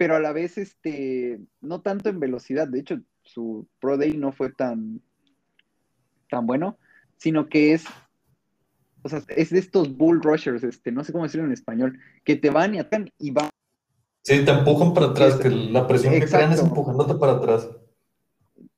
[0.02, 2.66] pero a la vez este, no tanto en velocidad.
[2.66, 5.00] De hecho, su Pro Day no fue tan,
[6.28, 6.76] tan bueno,
[7.18, 7.84] sino que es,
[9.02, 12.34] o sea, es de estos bull rushers, este, no sé cómo decirlo en español, que
[12.34, 13.48] te van y atacan y van
[14.24, 17.70] Sí, te empujan para atrás, que la presión que crean es empujándote para atrás.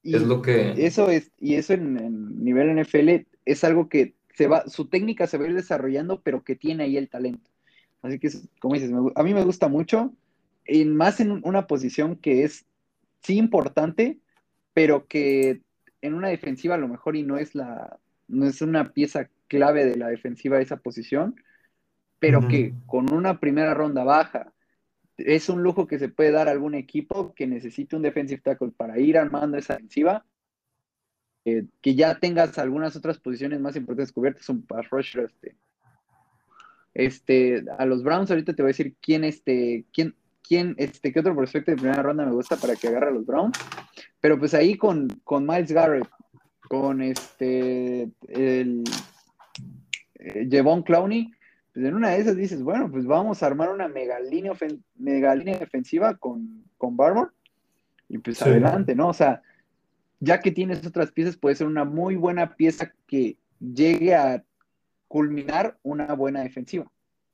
[0.02, 0.74] es lo que.
[0.84, 5.38] Eso es, y eso en, nivel NFL es algo que se va, su técnica se
[5.38, 7.50] va a ir desarrollando, pero que tiene ahí el talento.
[8.02, 8.28] Así que,
[8.60, 10.12] como dices, a mí me gusta mucho,
[10.66, 12.66] y más en una posición que es
[13.22, 14.18] sí importante,
[14.72, 15.62] pero que
[16.00, 17.98] en una defensiva a lo mejor y no es la,
[18.28, 21.36] no es una pieza clave de la defensiva esa posición,
[22.18, 24.52] pero que con una primera ronda baja,
[25.16, 28.72] es un lujo que se puede dar a algún equipo que necesite un defensive tackle
[28.76, 30.24] para ir armando esa defensiva.
[31.46, 35.24] Eh, que ya tengas algunas otras posiciones más importantes cubiertas, un pass rusher.
[35.26, 35.56] Este,
[36.94, 40.14] este, a los Browns ahorita te voy a decir quién, este, quién,
[40.46, 43.26] quién, este, qué otro prospecto de primera ronda me gusta para que agarre a los
[43.26, 43.58] Browns.
[44.20, 46.08] Pero pues ahí con, con Miles Garrett,
[46.68, 48.84] con este, el
[50.18, 51.30] eh, Jevon Clowney,
[51.72, 54.52] pues en una de esas dices, bueno, pues vamos a armar una mega línea,
[54.96, 56.96] mega línea defensiva con, con
[58.08, 59.08] y pues adelante, ¿no?
[59.08, 59.42] O sea,
[60.20, 64.44] ya que tienes otras piezas, puede ser una muy buena pieza que llegue a
[65.08, 66.90] culminar una buena defensiva,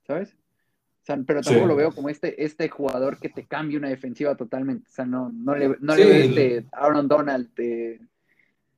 [0.07, 0.35] ¿sabes?
[1.01, 4.35] O sea, pero tampoco lo veo como este, este jugador que te cambie una defensiva
[4.35, 4.87] totalmente.
[4.87, 7.99] O sea, no, no le, no le veo este Aaron Donald de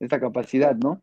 [0.00, 1.02] esta capacidad, ¿no?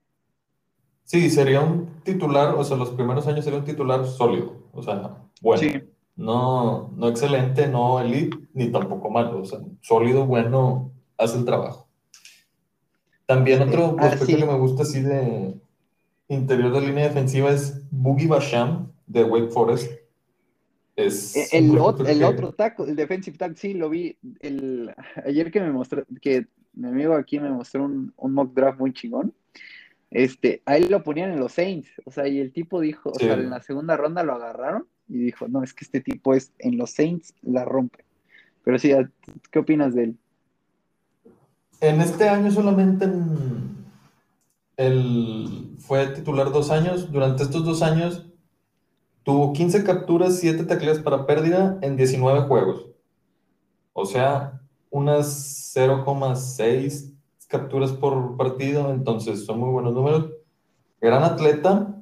[1.04, 5.18] Sí, sería un titular, o sea, los primeros años sería un titular sólido, o sea,
[5.42, 5.82] bueno.
[6.16, 11.88] No, no excelente, no elite, ni tampoco malo, o sea, sólido, bueno, hace el trabajo.
[13.26, 15.56] También otro ah, prospecto que me gusta así de
[16.28, 19.92] interior de línea defensiva es Boogie Basham de Wake Forest.
[20.96, 21.36] Es...
[21.36, 21.72] E, el,
[22.08, 24.18] el otro tackle, el defensive tackle, sí, lo vi.
[24.40, 24.94] El,
[25.26, 28.94] ayer que me mostró, que mi amigo aquí me mostró un, un mock draft muy
[28.94, 29.34] chingón.
[30.10, 33.36] Este, ahí lo ponían en los Saints, o sea, y el tipo dijo, o sea,
[33.36, 36.78] en la segunda ronda lo agarraron y dijo, no, es que este tipo es en
[36.78, 38.04] los Saints la rompe.
[38.64, 38.92] Pero sí,
[39.52, 40.18] ¿qué opinas de él?
[41.80, 43.10] En este año solamente
[44.78, 47.12] él fue titular dos años.
[47.12, 48.28] Durante estos dos años
[49.24, 52.88] tuvo 15 capturas, 7 tacleas para pérdida en 19 juegos.
[53.94, 57.14] O sea, unas 0,6
[57.48, 60.32] capturas por partido, entonces son muy buenos números.
[61.00, 61.96] Gran atleta,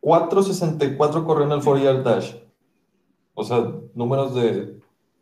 [0.00, 2.34] 4.64 corrió en el 4 yard dash.
[3.34, 4.80] O sea, números de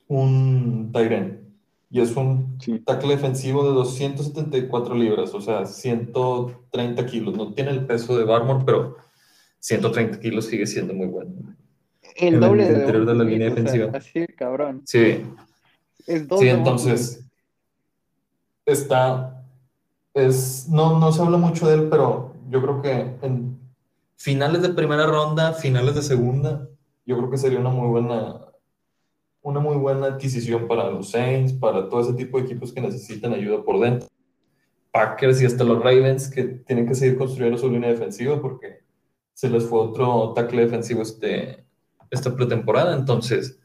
[0.09, 1.45] un Tyren.
[1.91, 7.37] Y es un tackle defensivo de 274 libras, o sea, 130 kilos.
[7.37, 8.97] No tiene el peso de Barmore, pero
[9.65, 11.33] 130 kilos sigue siendo muy bueno.
[12.17, 13.91] El doble de, interior de la línea defensiva.
[13.95, 14.83] así, cabrón.
[14.85, 15.25] Sí.
[16.07, 17.25] Es sí, entonces
[18.67, 19.43] está,
[20.13, 23.59] es, no, no se habla mucho de él, pero yo creo que en
[24.17, 26.69] finales de primera ronda, finales de segunda,
[27.07, 28.43] yo creo que sería una muy buena,
[29.41, 33.33] una muy buena adquisición para los Saints, para todo ese tipo de equipos que necesitan
[33.33, 34.09] ayuda por dentro.
[34.93, 38.84] Packers y hasta los Ravens que tienen que seguir construyendo su línea defensiva porque
[39.35, 41.67] se les fue otro tackle defensivo este,
[42.11, 42.97] esta pretemporada.
[42.97, 43.61] Entonces,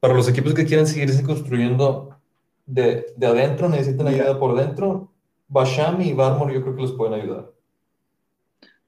[0.00, 2.18] para los equipos que quieren seguirse construyendo
[2.66, 5.12] de, de adentro, necesitan ayuda por dentro.
[5.48, 7.52] Basham y Barmore yo creo que los pueden ayudar.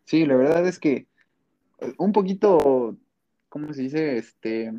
[0.05, 1.07] Sí, la verdad es que
[1.79, 2.97] eh, un poquito,
[3.49, 4.19] ¿cómo se dice?
[4.19, 4.73] Este,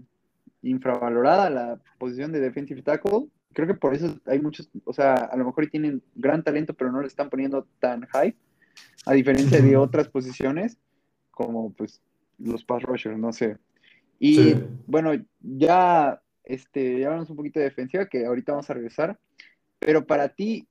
[0.61, 3.27] infravalorada la posición de defensive tackle.
[3.53, 6.91] Creo que por eso hay muchos, o sea, a lo mejor tienen gran talento, pero
[6.91, 8.35] no le están poniendo tan high,
[9.05, 10.77] a diferencia de otras posiciones,
[11.35, 12.01] como pues
[12.39, 13.57] los pass rushers, no sé.
[14.17, 14.55] Y
[14.87, 19.19] bueno, ya este, ya hablamos un poquito de defensiva, que ahorita vamos a regresar.
[19.79, 20.67] Pero para ti,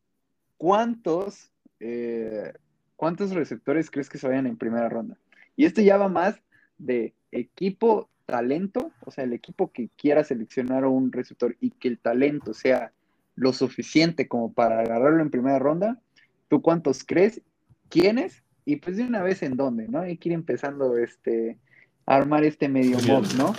[0.57, 2.53] ¿cuántos, eh,
[2.97, 5.19] ¿cuántos receptores crees que se vayan en primera ronda?
[5.57, 6.41] Y esto ya va más
[6.79, 11.99] de equipo talento, o sea, el equipo que quiera seleccionar un receptor y que el
[11.99, 12.93] talento sea
[13.35, 16.01] lo suficiente como para agarrarlo en primera ronda,
[16.49, 17.43] ¿tú cuántos crees?
[17.89, 18.44] ¿Quiénes?
[18.65, 20.01] Y pues de una vez en dónde, ¿no?
[20.01, 21.59] Hay que ir empezando este,
[22.07, 23.55] a armar este medio mob, ¿no?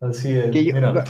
[0.00, 0.50] Así es.
[0.50, 1.04] mira.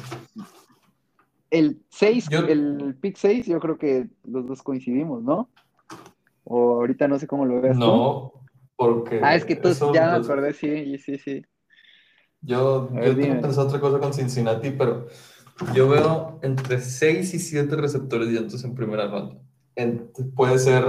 [1.50, 5.50] El 6, el pick 6, yo creo que los dos coincidimos, ¿no?
[6.44, 7.76] O ahorita no sé cómo lo veas.
[7.76, 8.32] No,
[8.76, 9.20] porque.
[9.22, 11.44] Ah, es que tú ya me acordé, sí, sí, sí.
[12.40, 15.06] Yo, yo tengo pensado otra cosa con Cincinnati, pero
[15.74, 19.36] yo veo entre 6 y 7 receptores dientes en primera ronda.
[20.34, 20.84] puede ser.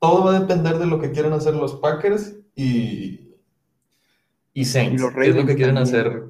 [0.00, 3.34] Todo va a depender de lo que quieran hacer los Packers y,
[4.52, 6.24] y Saints, ¿qué es lo que quieren hacer?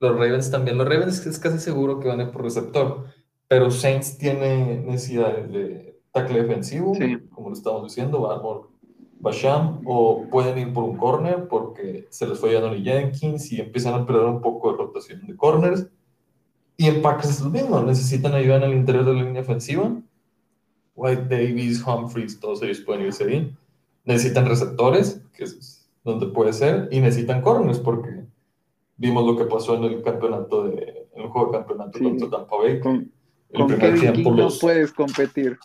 [0.00, 0.78] Los Ravens también.
[0.78, 3.06] Los Ravens es casi seguro que van a ir por receptor,
[3.48, 6.96] pero Saints tiene necesidades de tackle defensivo,
[7.30, 8.68] como lo estamos diciendo, Barmore,
[9.20, 13.60] Basham, o pueden ir por un corner porque se les fue a Donny Jenkins y
[13.60, 15.86] empiezan a perder un poco de rotación de corners.
[16.76, 19.92] Y en Packers es lo mismo, necesitan ayuda en el interior de la línea ofensiva.
[20.94, 23.56] White Davis, Humphries, todos ellos pueden irse bien.
[24.04, 28.24] Necesitan receptores, que es donde puede ser, y necesitan corners porque
[28.96, 32.56] vimos lo que pasó en el campeonato de, en el juego de campeonato contra Tampa
[32.56, 32.80] Bay.
[32.80, 33.12] Con,
[33.52, 35.58] el primer Kevin tiempo King no puedes competir.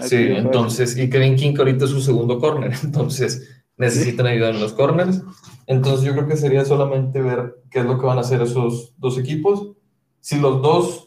[0.00, 4.72] sí, entonces, y Kevin King ahorita es su segundo corner, entonces necesitan ayuda en los
[4.72, 5.22] corners.
[5.66, 8.94] Entonces yo creo que sería solamente ver qué es lo que van a hacer esos
[8.98, 9.72] dos equipos.
[10.20, 11.03] Si los dos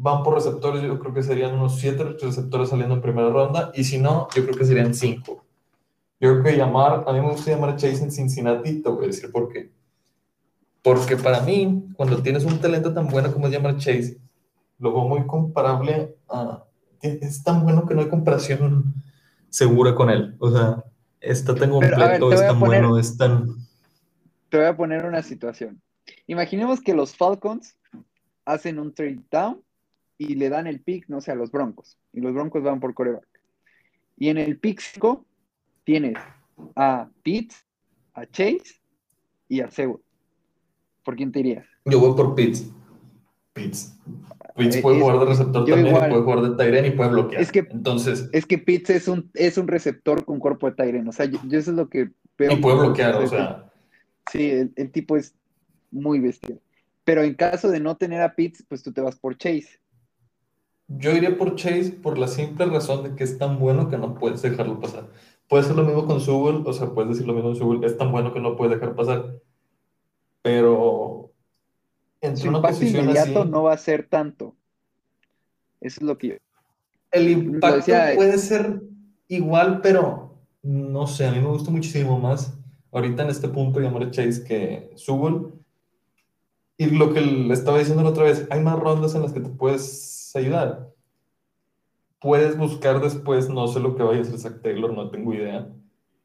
[0.00, 3.84] van por receptores, yo creo que serían unos siete receptores saliendo en primera ronda, y
[3.84, 5.44] si no, yo creo que serían cinco.
[6.20, 9.04] Yo creo que llamar, a mí me gusta llamar a Chase en Cincinnati, te voy
[9.04, 9.70] a decir por qué.
[10.82, 14.18] Porque para mí, cuando tienes un talento tan bueno como es llamar Chase,
[14.78, 16.64] lo veo muy comparable a...
[17.02, 18.94] Es tan bueno que no hay comparación
[19.48, 20.36] segura con él.
[20.38, 20.84] O sea,
[21.20, 23.48] está tan completo, es tan bueno, es tan...
[24.48, 25.80] Te voy a poner una situación.
[26.26, 27.76] Imaginemos que los Falcons
[28.44, 29.62] hacen un trade down
[30.18, 31.96] y le dan el pick, no sé, a los Broncos.
[32.12, 33.26] Y los Broncos van por coreback.
[34.16, 35.24] Y en el pick 5
[35.84, 36.18] tienes
[36.74, 37.64] a Pitts,
[38.14, 38.80] a Chase
[39.48, 40.00] y a Sewell.
[41.04, 41.66] ¿Por quién te irías?
[41.84, 42.68] Yo voy por Pitts.
[43.52, 43.96] Pitts.
[44.56, 47.40] Pitts eh, puede jugar de receptor también, puede jugar de Tyren y puede bloquear.
[47.40, 51.06] Es que, Entonces, es que Pitts es un, es un receptor con cuerpo de Tyren.
[51.08, 52.52] O sea, yo, eso es lo que veo.
[52.52, 53.70] Y puede bloquear, o sea.
[54.32, 55.34] Sí, el, tipo es
[55.90, 56.60] muy bestial.
[57.04, 59.80] Pero en caso de no tener a Pitts, pues tú te vas por Chase.
[60.88, 64.14] Yo iría por Chase por la simple razón de que es tan bueno que no
[64.14, 65.08] puedes dejarlo pasar.
[65.46, 67.96] Puede ser lo mismo con Subul, o sea, puedes decir lo mismo con Subul, es
[67.96, 69.38] tan bueno que no puede dejar pasar.
[70.42, 71.30] pero
[72.20, 74.56] entre Su una posición inmediato no va a ser tanto.
[75.80, 76.40] Eso es lo que
[77.10, 78.82] El impacto puede ser
[79.28, 82.58] igual, pero no sé, a mí me gusta muchísimo más
[82.92, 85.54] ahorita en este punto llamar Chase que Subul.
[86.76, 89.40] Y lo que le estaba diciendo la otra vez, hay más rondas en las que
[89.40, 90.88] te puedes ayudar.
[92.20, 95.68] Puedes buscar después, no sé lo que vaya a hacer Zach Taylor, no tengo idea.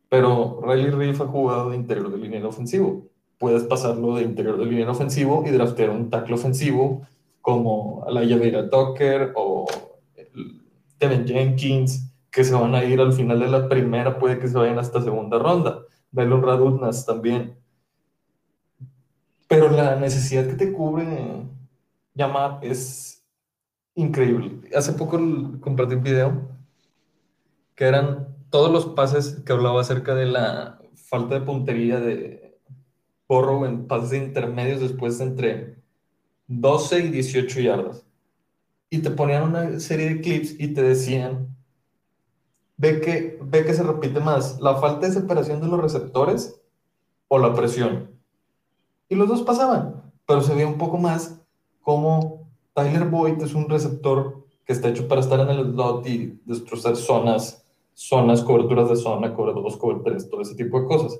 [0.10, 3.08] Pero Riley Reef ha jugado de interior de línea ofensivo.
[3.38, 7.02] Puedes pasarlo de interior de línea ofensivo y draftear un tackle ofensivo
[7.42, 9.66] como Alaya Vera Tucker o
[10.98, 14.58] Kevin Jenkins, que se van a ir al final de la primera, puede que se
[14.58, 15.82] vayan hasta segunda ronda.
[16.12, 17.58] Belon Radutnas también.
[19.48, 21.46] Pero la necesidad que te cubre
[22.16, 23.23] llamar es
[23.96, 24.62] increíble.
[24.76, 25.20] Hace poco
[25.60, 26.50] compartí un video
[27.76, 32.60] que eran todos los pases que hablaba acerca de la falta de puntería de
[33.28, 35.82] Borrow en pases intermedios después entre
[36.48, 38.06] 12 y 18 yardas.
[38.90, 41.56] Y te ponían una serie de clips y te decían,
[42.78, 46.62] ve que, ve que se repite más la falta de separación de los receptores
[47.28, 48.12] o la presión.
[49.10, 51.42] Y los dos pasaban, pero se ve un poco más
[51.82, 52.43] como
[52.74, 56.96] Tyler Boyd es un receptor que está hecho para estar en el slot y destrozar
[56.96, 61.20] zonas, zonas, coberturas de zona, cover 2, cover 3, todo ese tipo de cosas.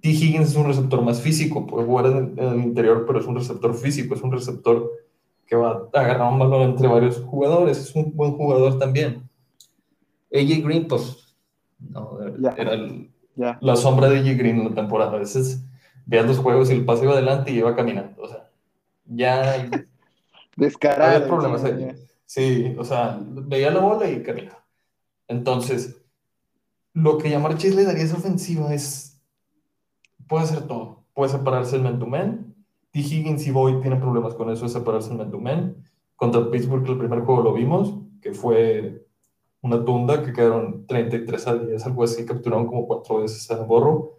[0.00, 0.10] T.
[0.10, 3.74] Higgins es un receptor más físico, puede jugar en el, interior, pero es un receptor
[3.74, 4.90] físico, es un receptor
[5.46, 9.28] que va a agarrar un balón entre varios jugadores, es un buen jugador también.
[10.32, 11.34] AJ Green, pues,
[11.78, 12.18] no,
[12.56, 12.76] era
[13.60, 15.12] la sombra de AJ Green en la temporada.
[15.12, 15.64] A veces
[16.04, 18.50] veías los juegos y el pase iba adelante y iba caminando, o sea,
[19.06, 19.70] ya...
[20.56, 21.16] Descarado.
[21.16, 21.94] Había problemas ahí.
[22.24, 24.66] Sí, o sea, veía la bola y caminaba.
[25.28, 26.02] Entonces,
[26.92, 29.22] lo que llamar le daría esa ofensiva es
[30.26, 31.04] puede hacer todo.
[31.14, 32.54] Puede separarse el man to man.
[32.90, 33.00] T.
[33.00, 35.76] Higgins y Boyd tienen problemas con eso de separarse el man to man.
[36.16, 39.06] Contra Pittsburgh, el primer juego lo vimos, que fue
[39.60, 44.18] una tunda que quedaron 33 a 10, algo así, capturaron como cuatro veces a Borro,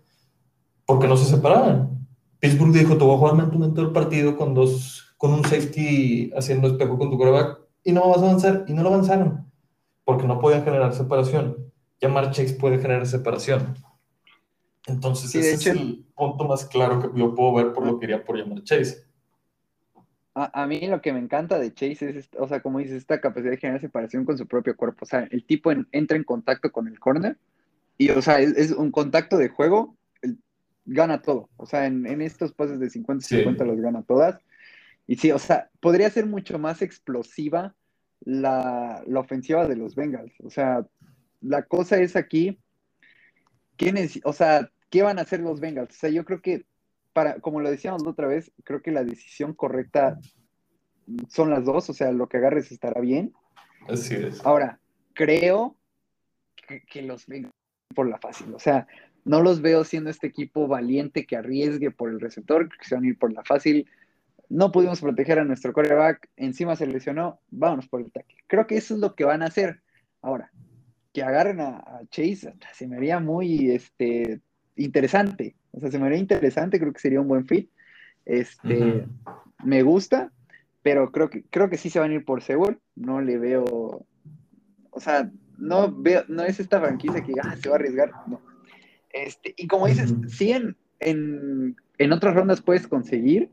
[0.86, 2.08] porque no se separaban.
[2.40, 5.34] Pittsburgh dijo, te voy a jugar man to man todo el partido con, dos, con
[5.34, 8.66] un safety haciendo espejo con tu quarterback y no vas a avanzar.
[8.68, 9.52] Y no lo avanzaron,
[10.06, 11.72] porque no podían generar separación.
[12.00, 13.76] Llamar Chase puede generar separación.
[14.86, 18.24] Entonces, ese es el punto más claro que yo puedo ver por lo que iría
[18.24, 19.06] por llamar Chase.
[20.36, 23.20] A, a, mí lo que me encanta de Chase es, o sea, como dices, esta
[23.20, 25.00] capacidad de generar separación con su propio cuerpo.
[25.02, 27.38] O sea, el tipo entra en contacto con el corner
[27.98, 29.96] y, o sea, es, un contacto de juego,
[30.86, 31.50] gana todo.
[31.58, 34.40] O sea, en, estos pases de 50-50 los gana todas.
[35.08, 37.74] Y sí, o sea, podría ser mucho más explosiva
[38.20, 40.34] la, la ofensiva de los Bengals.
[40.44, 40.86] O sea,
[41.42, 42.60] la cosa es aquí,
[43.78, 44.20] ¿quién es?
[44.24, 45.96] O sea, ¿qué van a hacer los Bengals?
[45.96, 46.66] O sea, yo creo que,
[47.14, 50.20] para, como lo decíamos la otra vez, creo que la decisión correcta
[51.30, 53.34] son las dos, o sea, lo que agarres estará bien.
[53.88, 54.46] Así es.
[54.46, 54.80] Ahora,
[55.14, 55.78] creo
[56.92, 57.54] que, los Bengals
[57.96, 58.86] por la fácil, o sea,
[59.24, 63.06] no los veo siendo este equipo valiente que arriesgue por el receptor, que se van
[63.06, 63.90] a ir por la fácil.
[64.50, 68.38] No pudimos proteger a nuestro coreback, encima se lesionó, vámonos por el tackle.
[68.48, 69.82] Creo que eso es lo que van a hacer.
[70.22, 70.52] Ahora,
[71.14, 74.42] que agarren a, a Chase, se me haría muy este,
[74.76, 75.56] interesante.
[75.72, 77.70] O sea, se me haría interesante, creo que sería un buen fit.
[78.26, 79.06] Este,
[79.64, 80.32] me gusta,
[80.82, 82.80] pero creo que, creo que sí se van a ir por Seúl.
[82.96, 84.06] No le veo,
[84.92, 88.42] o sea, no veo, no es esta franquicia que ah, se va a arriesgar, no.
[89.10, 93.50] Este, y como dices, sí en, en, otras rondas puedes conseguir,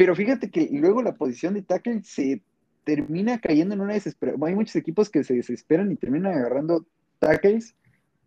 [0.00, 2.40] pero fíjate que luego la posición de tackle se
[2.84, 4.42] termina cayendo en una desesperación.
[4.48, 6.86] Hay muchos equipos que se desesperan y terminan agarrando
[7.18, 7.74] tackles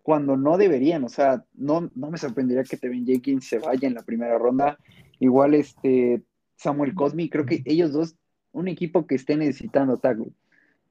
[0.04, 1.04] cuando no deberían.
[1.04, 4.78] O sea, no, no me sorprendería que Tevin Jenkins se vaya en la primera ronda.
[5.20, 6.22] Igual este
[6.58, 8.16] Samuel Cosmi, creo que ellos dos,
[8.52, 10.32] un equipo que esté necesitando tackle,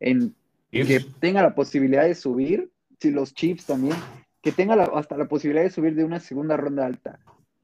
[0.00, 0.34] en
[0.72, 3.94] que tenga la posibilidad de subir, si los Chiefs también,
[4.40, 7.20] que tenga hasta la posibilidad de subir de una segunda ronda alta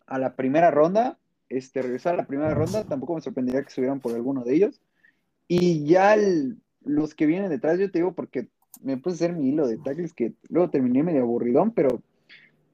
[0.07, 4.01] a la primera ronda, este, regresar a la primera ronda, tampoco me sorprendería que subieran
[4.01, 4.81] por alguno de ellos.
[5.47, 6.17] Y ya
[6.85, 8.49] los que vienen detrás, yo te digo, porque
[8.83, 12.03] me puse a hacer mi hilo de tackles que luego terminé medio aburridón, pero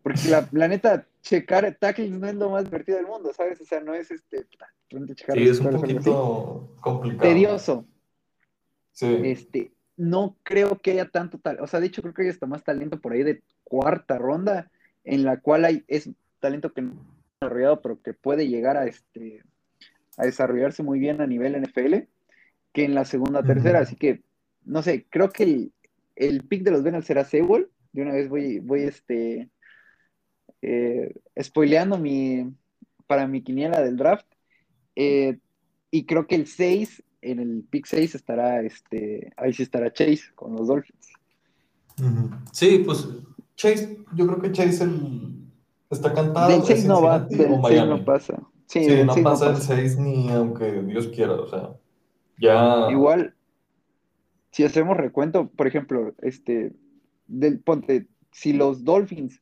[0.03, 3.61] porque la, neta, checar tackles no es lo más divertido del mundo, ¿sabes?
[3.61, 4.47] O sea, no es este.
[5.15, 7.23] Checar sí, es un poquito complicado.
[7.23, 7.87] Tedioso.
[8.93, 9.07] Sí.
[9.25, 11.59] Este, no creo que haya tanto tal.
[11.61, 14.71] O sea, de hecho, creo que hay hasta más talento por ahí de cuarta ronda,
[15.05, 17.14] en la cual hay, es talento que no
[17.45, 19.43] desarrollado, pero que puede llegar a este
[20.17, 21.95] a desarrollarse muy bien a nivel NFL,
[22.73, 23.81] que en la segunda, tercera.
[23.81, 24.23] Así que,
[24.65, 25.73] no sé, creo que el,
[26.17, 27.69] el pick de los Bengals será Sewell.
[27.93, 29.51] De una vez voy, voy este,
[30.63, 32.53] eh, spoileando mi,
[33.07, 34.27] para mi quiniela del draft.
[34.97, 35.39] Eh,
[35.91, 40.23] y creo que el 6, en el pick 6 estará, este, ahí sí estará Chase
[40.35, 41.13] con los Dolphins.
[42.53, 43.09] Sí, pues
[43.55, 44.85] Chase, yo creo que Chase
[45.95, 46.51] está cantado.
[46.51, 48.43] Del 6 no va, del 6 no pasa.
[48.67, 51.71] Sí, no pasa el 6 ni aunque Dios quiera, o sea,
[52.39, 52.91] ya...
[52.91, 53.35] Igual,
[54.51, 56.73] si hacemos recuento, por ejemplo, este,
[57.27, 59.41] del, ponte, si los Dolphins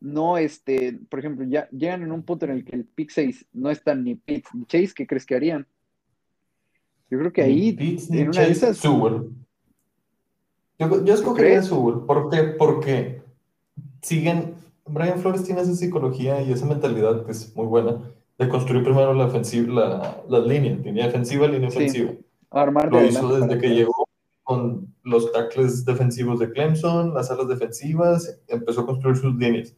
[0.00, 3.46] no, este, por ejemplo, ya llegan en un punto en el que el pick 6
[3.52, 5.66] no están ni Pitts ni Chase, ¿qué crees que harían?
[7.08, 7.76] Yo creo que ahí,
[8.10, 8.82] en una de esas...
[10.78, 12.06] Yo, yo escogería Sewell.
[12.06, 12.42] ¿Por qué?
[12.42, 13.22] Porque
[14.00, 14.54] siguen,
[14.86, 18.00] Brian Flores tiene esa psicología y esa mentalidad que es muy buena
[18.38, 22.12] de construir primero la ofensiva, la, la línea, línea defensiva, línea ofensiva.
[22.50, 24.08] Armar Lo hizo desde que llegó
[24.42, 29.74] con los tackles defensivos de Clemson, las alas defensivas, empezó a construir sus líneas.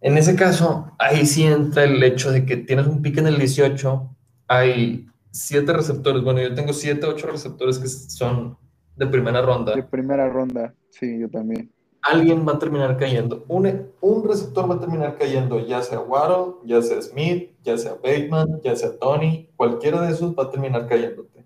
[0.00, 3.38] En ese caso, ahí sí entra el hecho de que tienes un pick en el
[3.38, 4.14] 18,
[4.48, 8.58] hay siete receptores, bueno, yo tengo siete, ocho receptores que son
[8.96, 9.74] de primera ronda.
[9.74, 11.72] De primera ronda, sí, yo también.
[12.04, 13.44] Alguien va a terminar cayendo.
[13.48, 18.60] Un, receptor va a terminar cayendo, ya sea Waddle, ya sea Smith, ya sea Bateman,
[18.62, 21.44] ya sea Tony, cualquiera de esos va a terminar cayéndote.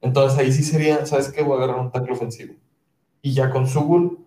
[0.00, 1.42] Entonces ahí sí sería, ¿sabes qué?
[1.42, 2.54] Voy a agarrar un tackle ofensivo.
[3.20, 4.18] Y ya con Sugul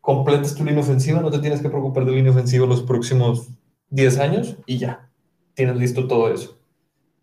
[0.00, 3.48] completas tu línea ofensiva, no te tienes que preocupar de línea ofensiva los próximos
[3.90, 5.08] 10 años y ya,
[5.54, 6.58] tienes listo todo eso.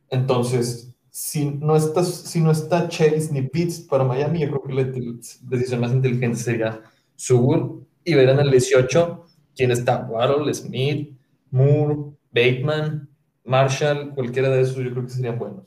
[0.10, 4.74] Entonces, si no, estás, si no está Chase ni Pitts para Miami, yo creo que
[4.74, 4.84] la
[5.50, 6.82] decisión más inteligente sería
[7.16, 9.26] Subur y ver en el 18
[9.56, 11.18] quién está, Waddle, Smith,
[11.52, 13.10] Moore, Bateman,
[13.44, 15.66] Marshall, cualquiera de esos yo creo que serían buenos.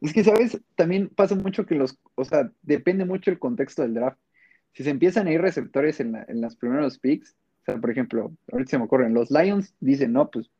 [0.00, 0.60] Es que, ¿sabes?
[0.76, 4.18] También pasa mucho que los, o sea, depende mucho el contexto del draft
[4.72, 8.32] si se empiezan a ir receptores en, en los primeros picks, o sea, por ejemplo,
[8.50, 10.50] ahorita se me ocurren, los Lions dicen, no, pues,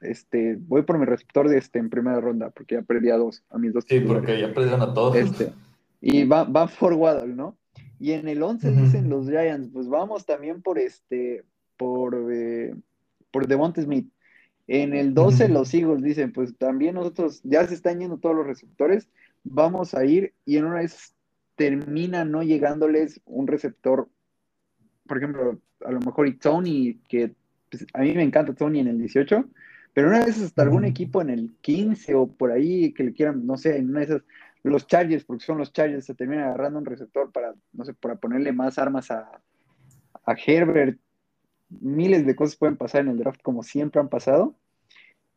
[0.00, 3.42] este, voy por mi receptor de este en primera ronda, porque ya perdí a dos,
[3.50, 3.84] a mis dos.
[3.86, 5.16] Sí, porque ya perdieron a todos.
[5.16, 5.52] Este,
[6.00, 7.56] y van va por Waddle, ¿no?
[7.98, 11.44] Y en el 11 dicen los Giants, pues vamos también por este,
[11.76, 12.74] por, eh,
[13.30, 14.08] por Devonta Smith.
[14.66, 18.46] En el 12 los Eagles dicen, pues también nosotros ya se están yendo todos los
[18.46, 19.08] receptores,
[19.42, 21.14] vamos a ir y en una vez
[21.56, 24.08] termina no llegándoles un receptor,
[25.06, 27.34] por ejemplo, a lo mejor y Tony, que
[27.70, 29.48] pues, a mí me encanta Tony en el 18,
[29.94, 33.46] pero una vez hasta algún equipo en el 15 o por ahí que le quieran,
[33.46, 34.22] no sé, en una de esas,
[34.62, 38.16] los Chargers, porque son los Chargers, se termina agarrando un receptor para, no sé, para
[38.16, 39.40] ponerle más armas a,
[40.24, 40.98] a Herbert.
[41.68, 44.54] Miles de cosas pueden pasar en el draft como siempre han pasado.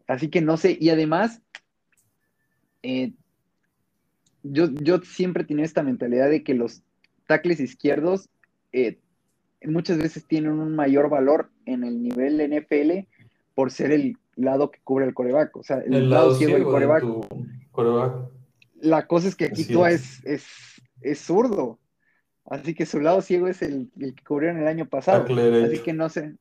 [0.08, 1.42] Así que no sé, y además,
[2.84, 3.14] eh,
[4.44, 6.82] yo, yo siempre tenía esta mentalidad de que los
[7.28, 8.30] tackles izquierdos
[8.74, 9.00] eh,
[9.64, 13.08] muchas veces tienen un mayor valor en el nivel NFL
[13.54, 15.56] por ser el lado que cubre el coreback.
[15.56, 17.04] O sea, el, lado, ciego del coreback.
[18.82, 20.46] La cosa es que aquí tú es, es,
[21.02, 21.80] es, zurdo.
[22.46, 25.26] Así que su lado ciego es el, el que cubrieron el año pasado.
[25.64, 26.36] Así que no sé.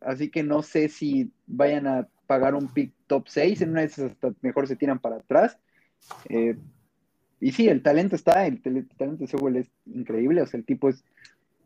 [0.00, 3.62] Así que no sé si vayan a pagar un pick top 6.
[3.62, 5.58] En una de esas hasta mejor se tiran para atrás.
[6.28, 6.56] Eh,
[7.40, 10.88] y sí, el talento está, el, talento de Sewell es increíble, o sea, el tipo
[10.88, 11.04] es,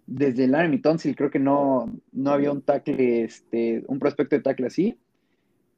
[0.07, 4.43] desde el Army Tonsil creo que no, no había un tackle, este, un prospecto de
[4.43, 4.99] tackle así.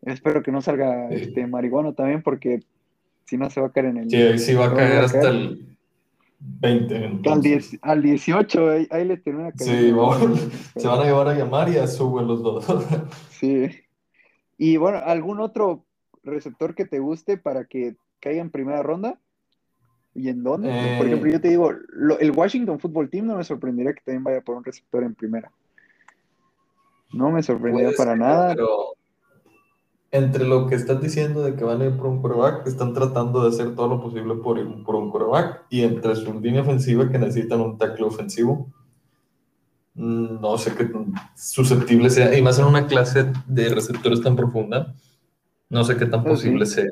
[0.02, 2.62] Espero que no salga este marihuano también, porque
[3.30, 4.10] si no se va a caer en el...
[4.10, 5.76] Sí, sí va a caer hasta el
[6.40, 7.20] 20.
[7.82, 10.14] Al, 18, ahí, le termina cayendo.
[10.14, 12.66] Sí, se van a llevar a llamar y a Sewell los dos.
[13.30, 13.68] sí.
[14.58, 15.84] Y bueno, ¿algún otro
[16.24, 19.20] receptor que te guste para que caiga en primera ronda?
[20.12, 20.96] ¿Y en dónde?
[20.98, 21.70] por ejemplo, eh, yo te digo,
[22.18, 25.52] el Washington Football Team no me sorprendería que también vaya por un receptor en primera.
[27.12, 28.56] No me sorprendería para nada.
[28.56, 28.96] Pero
[30.12, 33.42] entre lo que estás diciendo de que van a ir por un quarterback, están tratando
[33.42, 35.66] de hacer todo lo posible por ir por un quarterback.
[35.70, 38.68] Y entre su línea ofensiva que necesitan un tackle ofensivo,
[39.94, 40.90] mm, no sé qué
[41.36, 42.36] susceptible sea.
[42.36, 44.94] Y más en una clase de receptores tan profunda,
[45.68, 46.90] no sé qué tan posible sea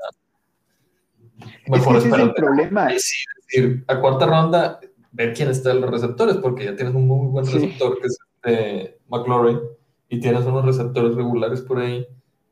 [1.68, 2.88] Mejor es el problema.
[2.92, 3.12] Es
[3.46, 4.80] decir, a cuarta ronda,
[5.12, 8.18] ver quién está en los receptores, porque ya tienes un muy buen receptor que es
[8.36, 9.60] este McLaurin
[10.08, 12.06] y tienes unos receptores regulares por ahí.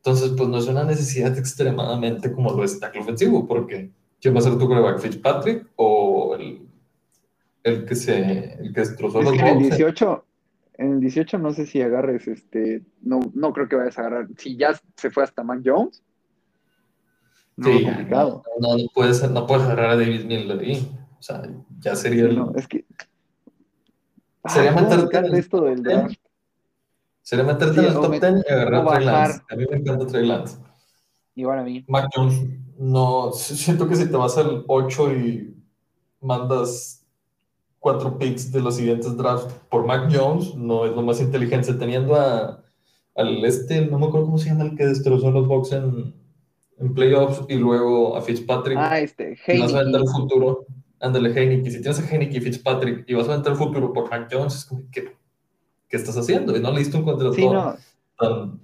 [0.06, 3.90] Entonces, pues no es una necesidad extremadamente como lo es tackle ofensivo, porque
[4.20, 5.00] ¿quién va a ser tu quarterback?
[5.00, 6.68] ¿Fitzpatrick o el,
[7.64, 10.24] el que se el que destrozó los En el 18,
[10.74, 14.28] en el 18 no sé si agarres este, no, no creo que vayas a agarrar,
[14.38, 16.00] si ya se fue hasta Mac Jones,
[17.60, 18.44] sí, complicado.
[18.60, 20.88] No, no, puedes, no puedes agarrar a David Miller ahí.
[21.18, 21.42] O sea,
[21.80, 22.28] ya sería.
[22.28, 22.84] No, es que.
[24.46, 26.20] Sería ah, esto del draft.
[27.26, 29.42] Sería meterte en el top 10 y agarrar Trey Lance.
[29.50, 30.58] A mí me encanta Trey Lance.
[31.34, 31.84] Igual a mí.
[31.88, 32.40] Mac Jones,
[32.78, 35.56] no, siento que si te vas al 8 y
[36.20, 37.04] mandas
[37.80, 41.74] cuatro picks de los siguientes drafts por Mac Jones, no es lo más inteligente.
[41.74, 42.62] Teniendo a,
[43.16, 46.14] al este, no me acuerdo cómo se llama el que destrozó los Bucks en,
[46.78, 48.78] en playoffs y luego a Fitzpatrick.
[48.78, 50.64] Ah, este, Y vas a vender el futuro.
[51.00, 51.72] Ándale, Heineken.
[51.72, 54.54] Si tienes a Heineken y Fitzpatrick y vas a vender el futuro por Mac Jones,
[54.54, 55.25] es como que
[55.88, 56.56] ¿qué estás haciendo?
[56.56, 57.76] Y no le diste un contrato
[58.18, 58.60] tan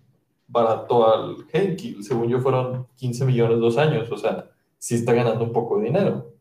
[0.49, 1.97] barato al Henke.
[2.03, 4.11] Según yo, fueron 15 millones dos años.
[4.11, 6.33] O sea, sí está ganando un poco de dinero.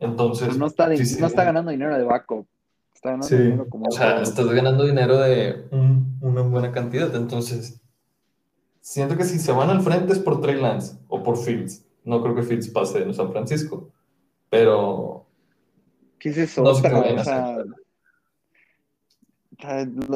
[0.00, 0.56] Entonces.
[0.56, 2.46] no está, no está ganando dinero de backup.
[2.94, 3.86] Está ganando dinero como.
[3.86, 5.64] O sea, estás ganando dinero de
[6.20, 7.14] una buena cantidad.
[7.14, 7.80] Entonces,
[8.80, 11.86] siento que si se van al frente es por Trey Lance o por Fields.
[12.04, 13.90] No creo que Fields pase en San Francisco.
[14.50, 15.26] Pero.
[16.18, 16.62] ¿Qué es eso?
[16.62, 16.74] No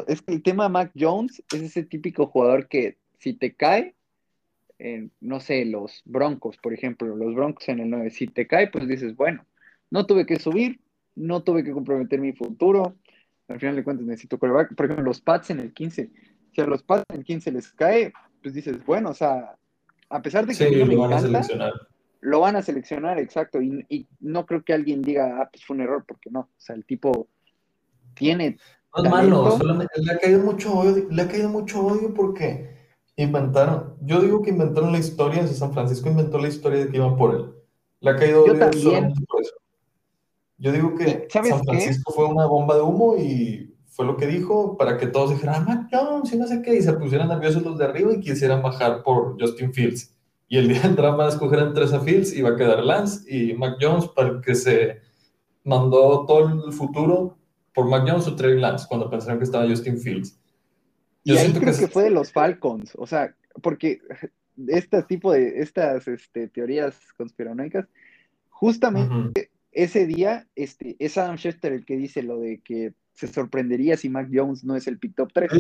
[0.09, 3.95] es que el tema Mac Jones es ese típico jugador que si te cae,
[5.21, 8.87] no sé, los Broncos, por ejemplo, los Broncos en el 9, si te cae, pues
[8.87, 9.45] dices, bueno,
[9.91, 10.81] no tuve que subir,
[11.15, 12.97] no tuve que comprometer mi futuro,
[13.49, 16.11] al final de cuentas necesito coreback, por ejemplo, los Pats en el 15,
[16.53, 19.57] si a los Pats en el 15 les cae, pues dices, bueno, o sea,
[20.09, 21.73] a pesar de que no lo van a seleccionar.
[22.21, 25.77] Lo van a seleccionar, exacto, y, y, no creo que alguien diga, ah, pues fue
[25.77, 27.29] un error, porque no, o sea, el tipo
[28.15, 28.57] tiene
[28.97, 29.59] no es malo,
[29.97, 32.75] le ha caído mucho odio, le ha caído mucho odio porque
[33.17, 36.97] inventaron, yo digo que inventaron la historia, en San Francisco inventó la historia de que
[36.97, 37.55] iban por él.
[38.01, 39.55] Le ha caído odio solamente por eso.
[40.59, 44.77] Yo digo que San Francisco fue una bomba de humo y fue lo que dijo
[44.77, 47.63] para que todos dijeran, ah, Mac Jones y no sé qué, y se pusieran nerviosos
[47.63, 50.15] los de arriba y quisieran bajar por Justin Fields.
[50.49, 53.55] Y el día del drama escogieran tres a Fields y va a quedar Lance y
[53.55, 55.01] Mac Jones para que se
[55.65, 57.37] mandó todo el futuro
[57.77, 60.41] por Mac Jones o Trey Lance cuando pensaron que estaba Justin Fields.
[61.27, 64.01] Yo y ahí creo que, fue de los Falcons, o sea, porque
[64.67, 67.87] este tipo de estas este, teorías conspiranoicas,
[68.49, 73.99] justamente ese día, este, es Adam Schefter el que dice lo de que se sorprendería
[73.99, 75.51] si Mac Jones no es el pick top 3.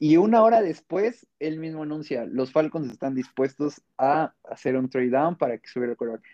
[0.00, 5.08] Y una hora después, él mismo anuncia, los Falcons están dispuestos a hacer un trade
[5.08, 6.24] down para que subiera el quarterback.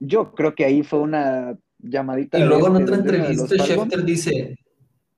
[0.00, 2.38] Yo creo que ahí fue una llamadita.
[2.38, 4.58] Y luego en otra entrevista, Schefter dice: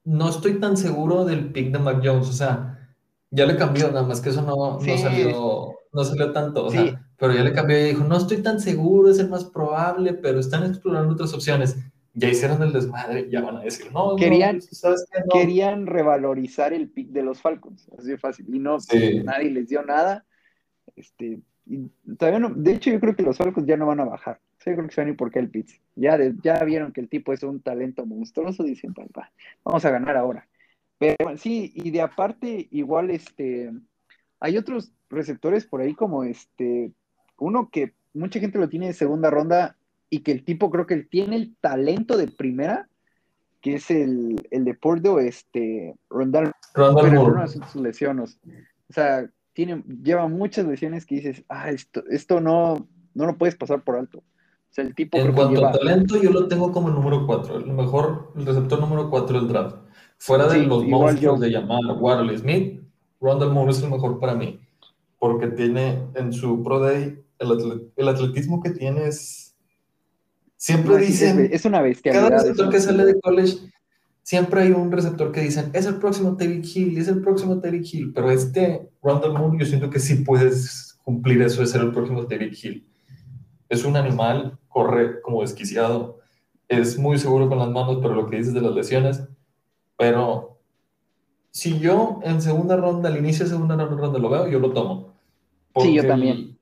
[0.05, 2.29] No estoy tan seguro del pick de Mac Jones.
[2.29, 2.79] O sea,
[3.31, 6.67] ya le cambió, nada más que eso no, no salió, no salió tanto.
[6.67, 9.45] O sea, pero ya le cambió y dijo: No estoy tan seguro, es el más
[9.45, 11.77] probable, pero están explorando otras opciones.
[12.13, 14.59] Ya hicieron el desmadre, ya van a decir, no, querían,
[15.33, 18.79] querían revalorizar el pick de los Falcons, así de fácil, y no,
[19.25, 20.27] nadie les dio nada,
[20.97, 21.39] este,
[22.19, 24.73] todavía no, de hecho yo creo que los Falcons ya no van a bajar, Sí,
[24.73, 25.81] creo que se van a ir por el Pitts.
[25.97, 29.33] Ya, ya vieron que el tipo es un talento monstruoso, dicen, papá,
[29.65, 30.47] vamos a ganar ahora.
[30.99, 33.73] Pero sí, y de aparte, igual, este,
[34.39, 36.93] hay otros receptores por ahí como este,
[37.39, 39.77] uno que mucha gente lo tiene de segunda ronda
[40.11, 42.87] y que el tipo creo que él tiene el talento de primera,
[43.63, 48.39] que es el, el de Porto, este, Rondal, pero sus lesiones.
[48.91, 53.57] O sea, tiene, lleva muchas lesiones que dices, ah, esto, esto no, no lo puedes
[53.57, 54.23] pasar por alto
[54.79, 58.33] el tipo en cuanto a talento, yo lo tengo como el número 4, el mejor,
[58.37, 59.77] el receptor número 4 del draft.
[60.19, 62.81] Fuera de los monstruos de llamar Waddle Smith,
[63.21, 64.61] Rondell Moore es el mejor para mí,
[65.19, 69.55] porque tiene en su Pro Day el, atletismo que tiene es...
[70.57, 71.49] Siempre dicen...
[71.51, 72.13] Es, una bestia.
[72.13, 73.57] Cada receptor que sale de college,
[74.23, 77.83] siempre hay un receptor que dicen, es el próximo Terry Hill, es el próximo Terry
[77.83, 81.93] Hill, pero este Rondell Moore yo siento que sí puedes cumplir eso de ser el
[81.93, 82.90] próximo Terry Hill.
[83.71, 86.19] Es un animal corre como desquiciado,
[86.69, 89.23] es muy seguro con las manos, pero lo que dices de las lesiones,
[89.97, 90.59] pero
[91.51, 95.15] si yo en segunda ronda, al inicio de segunda ronda lo veo, yo lo tomo.
[95.77, 96.59] Sí, yo también.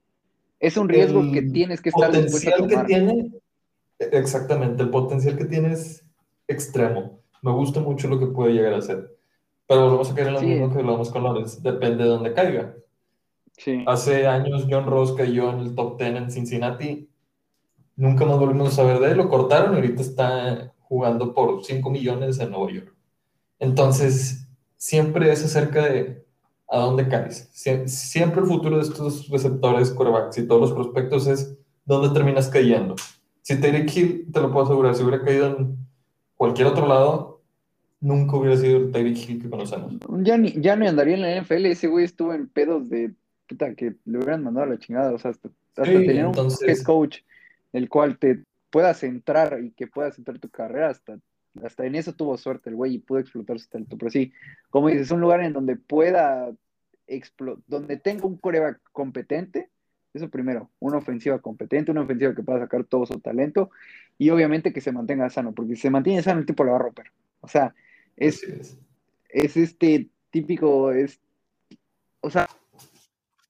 [0.58, 2.86] Es un riesgo que tienes que estar dispuesto a tomar.
[2.86, 3.32] que tiene,
[3.98, 6.04] exactamente, el potencial que tiene es
[6.48, 7.20] extremo.
[7.42, 9.16] Me gusta mucho lo que puede llegar a ser.
[9.68, 11.60] Pero volvemos a caer en lo mismo que hablamos con Lawrence.
[11.60, 12.74] Depende de dónde caiga.
[13.58, 13.84] Sí.
[13.86, 17.08] Hace años John Ross cayó en el top 10 en Cincinnati
[17.98, 21.90] Nunca más volvimos a saber de él, lo cortaron y ahorita está jugando por 5
[21.90, 22.94] millones en Nueva York.
[23.58, 24.46] Entonces,
[24.76, 26.24] siempre es acerca de
[26.68, 27.50] a dónde caes.
[27.52, 32.94] siempre el futuro de estos receptores, corebacks y todos los prospectos es dónde terminas cayendo.
[33.42, 35.76] Si Terry Hill, te lo puedo asegurar, si hubiera caído en
[36.36, 37.42] cualquier otro lado,
[37.98, 39.92] nunca hubiera sido el Terry Hill que conocemos.
[40.20, 43.12] Ya ni, ya ni andaría en la NFL, ese güey estuvo en pedos de
[43.48, 47.18] puta que le hubieran mandado a la chingada, o sea, hasta, tenía un head coach
[47.72, 51.18] el cual te puedas entrar y que puedas entrar tu carrera hasta
[51.64, 53.96] hasta en eso tuvo suerte el güey y pudo explotar su talento.
[53.98, 54.32] Pero sí,
[54.70, 56.52] como dices, es un lugar en donde pueda
[57.66, 59.70] donde tenga un coreback competente,
[60.12, 63.70] eso primero, una ofensiva competente, una ofensiva que pueda sacar todo su talento
[64.18, 66.76] y obviamente que se mantenga sano, porque si se mantiene sano el tipo lo va
[66.76, 67.10] a romper.
[67.40, 67.74] O sea,
[68.16, 68.42] es,
[69.30, 69.56] es.
[69.56, 71.18] este típico, es,
[72.20, 72.48] o sea,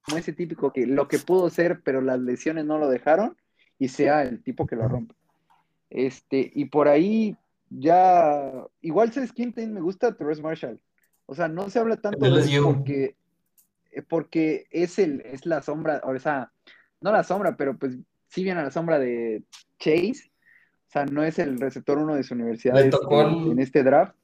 [0.08, 3.36] como ese típico que lo que pudo ser, pero las lesiones no lo dejaron
[3.78, 5.14] y sea el tipo que lo rompe.
[5.90, 7.36] Este, y por ahí
[7.70, 10.80] ya, igual sabes quién me gusta, Torres Marshall.
[11.26, 13.14] O sea, no se habla tanto de él porque,
[14.08, 16.50] porque es el, es la sombra, o sea,
[17.00, 17.96] no la sombra, pero pues
[18.28, 19.42] sí viene a la sombra de
[19.78, 20.30] Chase.
[20.88, 24.14] O sea, no es el receptor uno de su universidad en, este draft.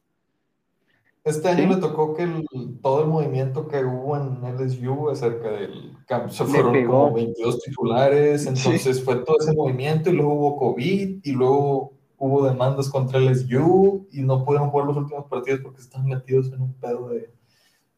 [1.25, 2.45] Este año le tocó que
[2.83, 8.47] todo el movimiento que hubo en LSU acerca del campo, se fueron como 22 titulares,
[8.47, 14.07] entonces fue todo ese movimiento y luego hubo COVID y luego hubo demandas contra LSU
[14.13, 17.33] y no pudieron jugar los últimos partidos porque están metidos en un pedo de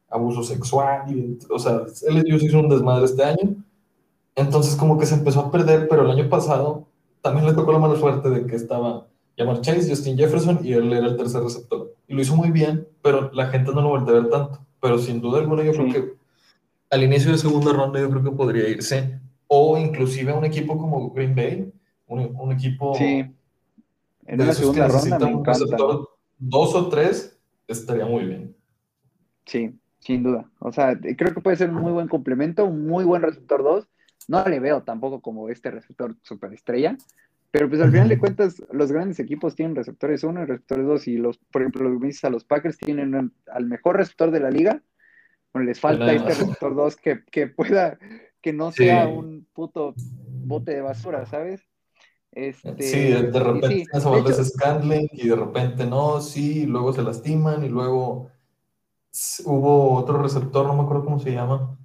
[0.09, 1.13] abuso sexual.
[1.13, 3.61] Y, o sea, LSU se hizo un desmadre este año.
[4.35, 6.87] Entonces como que se empezó a perder, pero el año pasado
[7.21, 9.07] también le tocó la mala suerte de que estaba
[9.37, 11.93] Jamar Chase, Justin Jefferson y él era el tercer receptor.
[12.07, 14.65] Y lo hizo muy bien, pero la gente no lo volvió a ver tanto.
[14.81, 16.13] Pero sin duda alguna yo creo que
[16.89, 19.19] al inicio de segunda ronda yo creo que podría irse.
[19.47, 21.71] O inclusive a un equipo como Green Bay,
[22.07, 22.95] un, equipo...
[22.95, 23.25] Sí.
[24.25, 25.77] En la segunda ronda me encanta.
[26.37, 28.55] dos o tres estaría muy bien.
[29.45, 30.49] Sí, sin duda.
[30.59, 33.87] O sea, creo que puede ser un muy buen complemento, un muy buen receptor 2.
[34.27, 36.97] No le veo tampoco como este receptor superestrella,
[37.51, 41.07] pero pues al final de cuentas, los grandes equipos tienen receptores 1 y receptores 2.
[41.07, 44.49] Y los, por ejemplo, los dices a los Packers tienen al mejor receptor de la
[44.49, 44.81] liga.
[45.53, 47.97] Bueno, les falta este receptor 2 que, que, pueda,
[48.41, 51.61] que no sea un puto bote de basura, ¿sabes?
[52.31, 53.85] Este, sí, de repente
[54.33, 58.29] sí, Scandling y de repente no, sí, y luego se lastiman y luego
[59.45, 61.75] hubo otro receptor, no me acuerdo cómo se llama.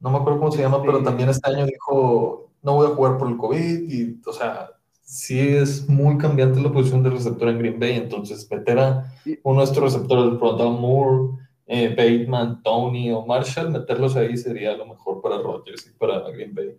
[0.00, 2.94] No me acuerdo cómo se llama, pero este también este año dijo, no voy a
[2.94, 4.70] jugar por el COVID y, o sea,
[5.02, 9.60] sí es muy cambiante la posición del receptor en Green Bay, entonces meter a uno
[9.60, 15.20] de estos receptores, por Moore, eh, Bateman, Tony o Marshall, meterlos ahí sería lo mejor
[15.20, 16.76] para Rodgers y para Green Bay.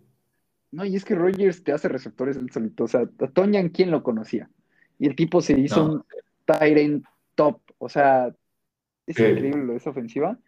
[0.72, 3.90] No, y es que Rodgers te hace receptores el solito, o sea, a Toñan, ¿quién
[3.90, 4.50] lo conocía?
[4.98, 6.04] Y el tipo se hizo un
[6.44, 7.04] Tyrant
[7.34, 8.34] top, o sea,
[9.06, 10.38] es increíble esa ofensiva.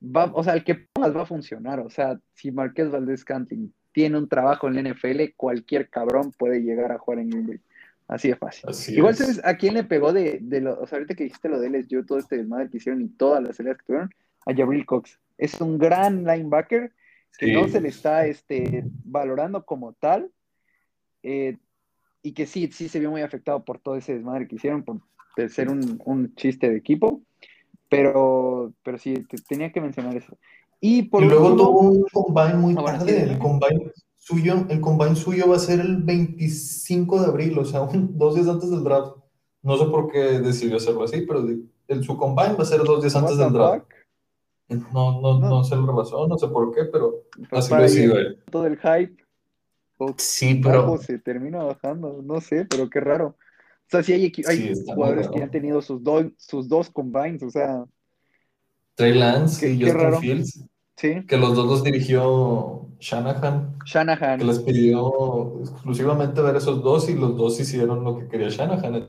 [0.00, 3.72] Va, o sea, el que pongas va a funcionar, o sea, si Marqués Valdés Canting
[3.98, 7.60] tiene un trabajo en la NFL, cualquier cabrón puede llegar a jugar en Green
[8.06, 8.70] Así de fácil.
[8.96, 11.58] Igual, ¿sabes a quién le pegó de, de lo, o sea, ahorita que dijiste lo
[11.58, 14.14] de LSU, todo este desmadre que hicieron y todas las salidas que tuvieron?
[14.46, 15.18] A Jabril Cox.
[15.36, 16.92] Es un gran linebacker
[17.40, 20.30] que no se le está este, valorando como tal.
[21.24, 21.56] Eh,
[22.22, 25.00] y que sí, sí se vio muy afectado por todo ese desmadre que hicieron, por
[25.48, 27.20] ser un, un chiste de equipo.
[27.88, 30.38] Pero, pero sí, tenía que mencionar eso.
[30.80, 33.22] Y, por luego tuvo un combine muy ah, tarde.
[33.22, 37.80] el, combine suyo, el combine suyo va a ser el 25 de abril, o sea,
[37.92, 39.16] dos días antes del draft.
[39.62, 41.44] No sé por qué decidió hacerlo así, pero
[41.88, 43.86] el, su combine va a ser dos días antes del draft.
[44.68, 48.18] No, no, no, sé la razón, no sé por qué, pero pues así lo decidió
[48.18, 48.38] él.
[48.50, 49.16] Todo el hype.
[50.16, 50.96] Sí, pero.
[50.98, 53.28] Se termina bajando, no sé, pero qué raro.
[53.28, 56.02] O sea, sí hay, hay jugadores que han tenido sus,
[56.36, 57.84] sus dos combines, o sea.
[58.98, 60.64] Trey Lance y Justin Fields.
[60.96, 61.24] Sí.
[61.24, 63.76] Que los dos los dirigió Shanahan.
[63.84, 64.40] Shanahan.
[64.40, 69.06] Que les pidió exclusivamente ver esos dos y los dos hicieron lo que quería Shanahan.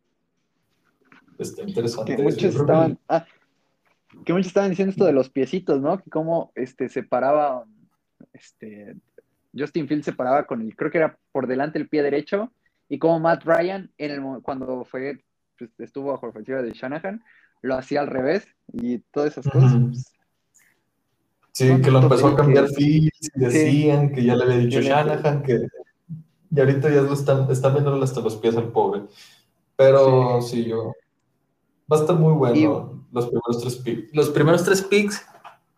[1.40, 2.16] Está interesante.
[2.16, 3.00] Que muchos estaban.
[3.10, 3.26] Ah,
[4.24, 5.98] que muchos estaban diciendo esto de los piecitos, ¿no?
[5.98, 7.66] Que cómo este, se paraba.
[8.32, 8.96] Este,
[9.58, 10.76] Justin Fields se paraba con el.
[10.76, 12.52] Creo que era por delante el pie derecho.
[12.90, 15.24] Y como Matt Ryan, en el, cuando fue,
[15.58, 17.24] pues, estuvo bajo la ofensiva de Shanahan,
[17.62, 19.74] lo hacía al revés y todas esas cosas.
[19.74, 20.14] Pues,
[21.54, 25.44] sí, que lo empezó a cambiar que, y decían que ya le había dicho Shanahan
[25.44, 25.68] que
[26.52, 29.04] y ahorita ya lo están, están viéndole hasta los pies al pobre.
[29.76, 30.94] Pero sí, yo
[31.92, 34.16] va a estar muy bueno los primeros tres picks.
[34.16, 35.26] Los primeros tres picks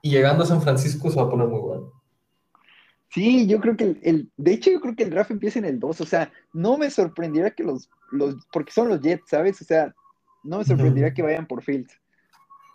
[0.01, 1.91] y llegando a San Francisco se va a poner muy bueno.
[3.09, 5.79] Sí, yo creo que el, de hecho yo creo que el draft empieza en el
[5.79, 9.61] 2, o sea, no me sorprendiera que los, los, porque son los Jets, ¿sabes?
[9.61, 9.93] O sea,
[10.43, 11.99] no me sorprendería que vayan por Fields.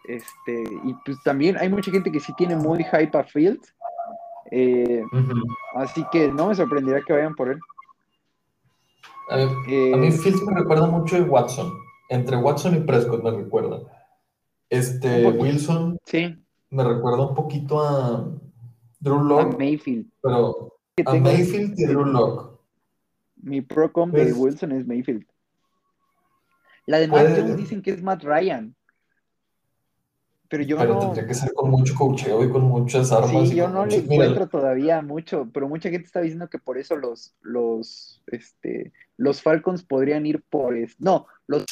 [0.07, 3.75] Este, y pues también hay mucha gente que sí tiene muy hype a Fields.
[4.51, 5.03] Eh,
[5.75, 7.59] así que no me sorprendería que vayan por él.
[9.29, 9.45] A mí,
[10.07, 11.73] eh, Fields me recuerda mucho a Watson.
[12.09, 13.81] Entre Watson y Prescott me recuerda.
[14.71, 16.37] Este, Wilson sí.
[16.71, 18.29] me recuerda un poquito a
[19.01, 19.55] Drew Locke.
[19.55, 20.07] A Mayfield.
[20.23, 20.73] Pero
[21.05, 22.57] a Mayfield y Drew Locke.
[23.43, 25.25] Mi pro de Wilson es Mayfield.
[26.87, 28.75] La de Matt Jones dicen que es Matt Ryan.
[30.49, 31.01] Pero yo pero no.
[31.01, 33.49] tendría que ser con mucho cocheo y con muchas armas.
[33.49, 36.97] Sí, yo no le encuentro todavía mucho, pero mucha gente está diciendo que por eso
[36.97, 41.65] los, los, este, los Falcons podrían ir por, no, los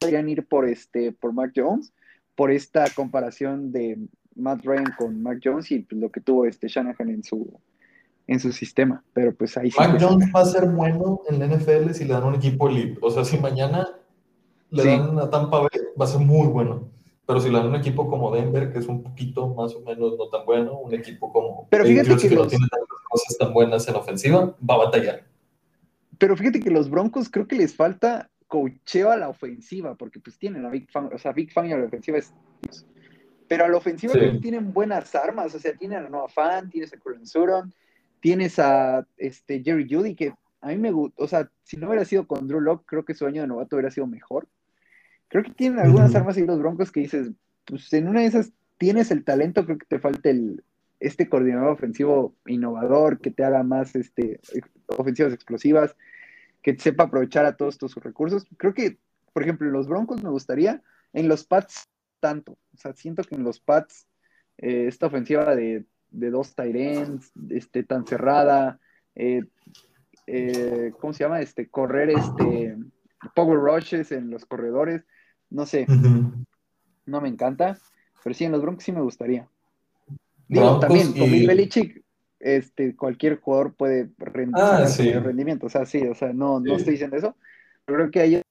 [0.00, 1.92] podrían ir por este, por Mac Jones,
[2.34, 3.98] por esta comparación de
[4.34, 7.60] Matt Ryan con Mac Jones y pues, lo que tuvo este Shanahan en su,
[8.26, 9.04] en su sistema.
[9.12, 9.78] Pero pues ahí sí.
[9.78, 12.98] Mac Jones va a ser bueno en la NFL si le dan un equipo elite.
[13.02, 13.88] O sea, si mañana
[14.70, 16.90] le dan a Tampa Bay, va a ser muy bueno.
[17.26, 20.16] Pero si le dan un equipo como Denver, que es un poquito más o menos
[20.16, 23.88] no tan bueno, un equipo como Pero fíjate que, no tiene tantas cosas tan buenas
[23.88, 25.26] en ofensiva, va a batallar.
[26.18, 30.38] Pero fíjate que los Broncos creo que les falta cocheo a la ofensiva, porque pues
[30.38, 32.32] tienen a Big Fan, o sea, Big Fan y a la ofensiva es...
[33.48, 36.98] Pero a la ofensiva tienen buenas armas, o sea, tienen a Noah Fan, tienes a
[36.98, 37.72] Colin Suron,
[38.20, 42.04] tienes a este, Jerry Judy, que a mí me gusta, o sea, si no hubiera
[42.04, 44.48] sido con Drew Locke, creo que su año de novato hubiera sido mejor.
[45.28, 47.30] Creo que tienen algunas armas y los Broncos que dices,
[47.64, 50.62] pues en una de esas tienes el talento, creo que te falta el,
[51.00, 54.40] este coordinador ofensivo innovador, que te haga más este,
[54.86, 55.96] ofensivas explosivas,
[56.62, 58.46] que sepa aprovechar a todos tus recursos.
[58.56, 58.98] Creo que,
[59.32, 61.88] por ejemplo, en los Broncos me gustaría, en los Pats
[62.20, 64.06] tanto, o sea, siento que en los Pats
[64.58, 68.80] eh, esta ofensiva de, de dos Tyrants, este, tan cerrada,
[69.14, 69.44] eh,
[70.26, 71.40] eh, ¿cómo se llama?
[71.40, 72.76] Este, correr este,
[73.34, 75.04] power rushes en los corredores,
[75.50, 75.86] no sé,
[77.06, 77.78] no me encanta,
[78.22, 79.48] pero sí, en los Broncos sí me gustaría.
[80.48, 82.02] Digo, también, con Bill Belichick,
[82.38, 84.86] este, cualquier jugador puede rendir ah,
[85.22, 87.36] rendimiento, o sea, sí, o sea, no, no estoy diciendo eso,
[87.84, 88.42] pero creo que hay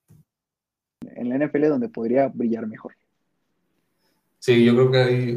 [1.02, 2.94] en la NFL donde podría brillar mejor.
[4.38, 5.36] Sí, yo creo que hay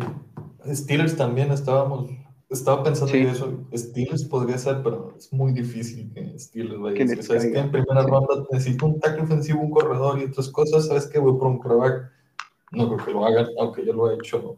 [0.76, 2.12] Steelers también estábamos,
[2.50, 7.22] estaba pensando en eso, Steelers podría ser, pero es muy difícil que Steelers vaya a
[7.22, 11.08] ¿sabes que En primera ronda necesito un tackle ofensivo, un corredor y otras cosas, ¿sabes
[11.08, 11.20] qué?
[11.20, 12.12] Voy por un quarterback.
[12.72, 14.58] No creo que lo hagan, aunque yo lo he hecho,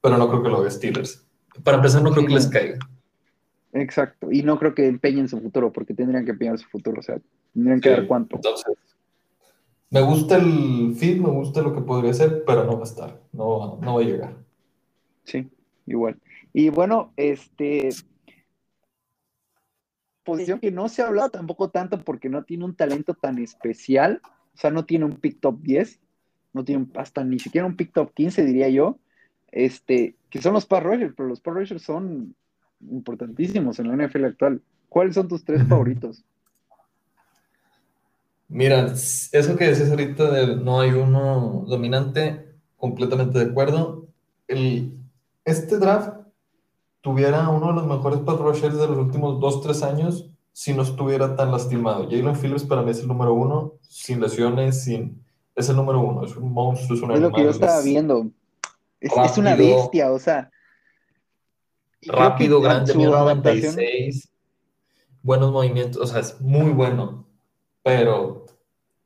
[0.00, 1.24] pero no creo que lo haga Steelers.
[1.62, 2.78] Para empezar, no creo que les caiga.
[3.72, 7.02] Exacto, y no creo que empeñen su futuro, porque tendrían que empeñar su futuro, o
[7.02, 7.18] sea,
[7.52, 8.36] tendrían que dar cuánto.
[8.36, 8.74] Entonces,
[9.90, 13.20] me gusta el feed, me gusta lo que podría ser, pero no va a estar,
[13.32, 14.34] no, no va a llegar.
[15.24, 15.48] Sí,
[15.86, 16.16] igual.
[16.58, 17.90] Y bueno, este
[20.24, 24.22] posición que no se ha hablado tampoco tanto porque no tiene un talento tan especial,
[24.24, 26.00] o sea, no tiene un pick top 10,
[26.54, 28.98] no tiene hasta ni siquiera un pick top 15, diría yo,
[29.52, 32.34] este, que son los Pass Rushers, pero los Pass Rushers son
[32.90, 34.62] importantísimos en la NFL actual.
[34.88, 36.24] ¿Cuáles son tus tres favoritos?
[38.48, 42.48] Mira, eso que decías ahorita de no hay uno dominante,
[42.78, 44.08] completamente de acuerdo.
[44.48, 44.98] El,
[45.44, 46.25] este draft
[47.06, 51.36] tuviera uno de los mejores pass rushers de los últimos 2-3 años si no estuviera
[51.36, 52.02] tan lastimado.
[52.10, 55.24] Jalen Phillips para mí es el número uno, sin lesiones, sin...
[55.54, 58.28] Es el número uno, es un monstruo, es un Es lo que yo estaba viendo.
[58.98, 60.50] Es, una bestia, o sea.
[62.02, 64.28] Rápido, grande, 96.
[65.22, 67.24] Buenos movimientos, o sea, es muy bueno,
[67.84, 68.46] pero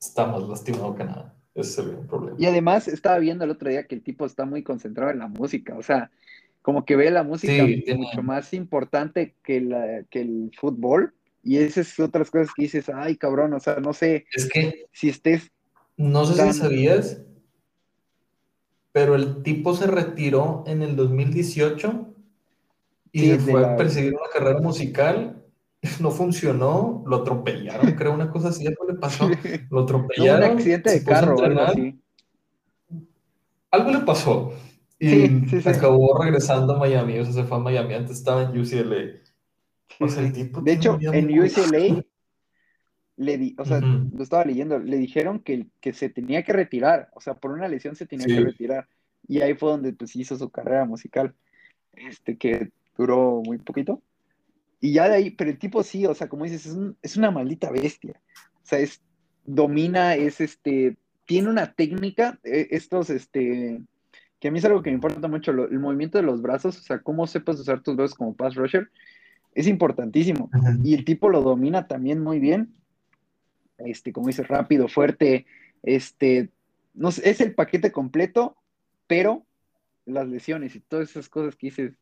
[0.01, 1.35] está más lastimado que nada.
[1.55, 2.39] Ese es el problema.
[2.41, 5.29] Y además estaba viendo el otro día que el tipo está muy concentrado en la
[5.29, 6.11] música, o sea,
[6.63, 7.65] como que ve la música
[7.97, 11.15] mucho más importante que, la, que el fútbol.
[11.43, 14.87] Y esas es otras cosas que dices, ay cabrón, o sea, no sé es que
[14.93, 15.51] si estés.
[15.97, 17.23] No sé si sabías,
[18.93, 22.15] pero el tipo se retiró en el 2018
[23.13, 25.37] y se fue a perseguir una carrera musical.
[25.99, 29.31] No funcionó, lo atropellaron, creo una cosa así, algo le pasó.
[29.71, 30.51] Lo atropellaron.
[30.51, 31.99] un accidente de carro, algo así.
[33.71, 34.53] Algo le pasó.
[35.03, 39.21] Y acabó regresando a Miami, o sea, se fue a Miami, antes estaba en UCLA.
[39.99, 42.05] O sea, el tipo de hecho, en UCLA
[43.17, 47.09] le di, o sea, lo estaba leyendo, le dijeron que, que se tenía que retirar,
[47.15, 48.89] o sea, por una lesión se tenía que retirar.
[49.27, 51.35] Y ahí fue donde pues hizo su carrera musical,
[51.95, 54.03] este, que duró muy poquito.
[54.81, 57.31] Y ya de ahí, pero el tipo sí, o sea, como dices, es, es una
[57.31, 58.21] maldita bestia.
[58.57, 59.01] O sea, es,
[59.45, 63.81] domina, es este, tiene una técnica, e, estos, este,
[64.41, 66.83] que a mí es algo que me importa mucho, el movimiento de los brazos, o
[66.83, 68.91] sea, cómo sepas usar tus brazos como pass rusher,
[69.55, 70.51] es importantísimo.
[70.83, 72.75] Y el tipo lo domina también muy bien
[73.85, 75.47] este, como dice, rápido, fuerte,
[75.83, 76.51] este,
[76.95, 78.57] no es el paquete completo,
[79.07, 79.45] pero
[80.07, 81.93] las lesiones y todas esas cosas que dices,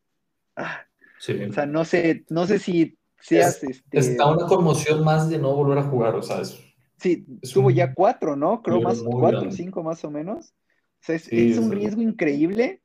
[0.55, 0.81] ah,
[1.17, 3.99] o sea, no sé, no sé si seas, este...
[3.99, 6.59] Está una conmoción más de no volver a jugar, o sea, es,
[6.97, 8.61] Sí, tuvo ya cuatro, ¿no?
[8.61, 10.53] Creo más cuatro, cinco más o menos.
[11.01, 12.81] O sea, es, un riesgo increíble,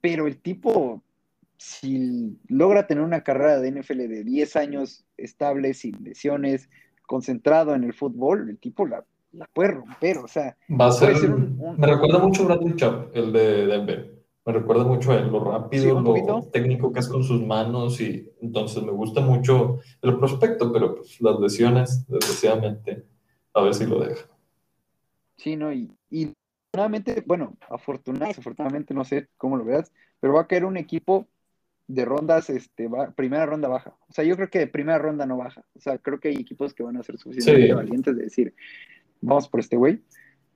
[0.00, 1.02] pero el tipo,
[1.56, 6.68] si logra tener una carrera de NFL de 10 años estable, sin lesiones,
[7.06, 10.56] concentrado en el fútbol, el tipo la, la puede romper, o sea.
[10.68, 14.14] Va a ser, Me recuerda mucho a Bradley Chubb, el de Denver.
[14.46, 18.30] Me recuerda mucho a él, lo rápido, lo técnico que es con sus manos y
[18.42, 23.06] entonces me gusta mucho el prospecto, pero pues las lesiones, desgraciadamente,
[23.54, 24.28] a ver si lo deja.
[25.38, 26.34] Sí, no, y, y
[26.74, 31.28] afortunadamente, bueno, afortunadamente, afortunadamente, no sé cómo lo veas, pero va a caer un equipo
[31.86, 33.94] de rondas, este, va, primera ronda baja.
[34.08, 35.64] O sea, yo creo que de primera ronda no baja.
[35.74, 38.54] O sea, creo que hay equipos que van a ser suficientemente valientes de decir,
[39.20, 40.00] vamos por este güey.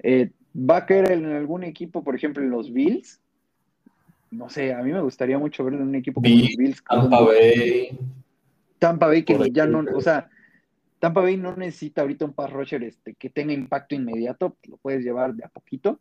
[0.02, 3.20] Eh, va a caer en algún equipo, por ejemplo, en los Bills,
[4.30, 6.82] no sé, a mí me gustaría mucho ver en un equipo como los Bills.
[6.84, 7.98] Tampa Bay.
[8.78, 10.28] Tampa Bay que ya no, o sea,
[10.98, 15.04] Tampa Bay no necesita ahorita un pass rusher este, que tenga impacto inmediato, lo puedes
[15.04, 16.00] llevar de a poquito.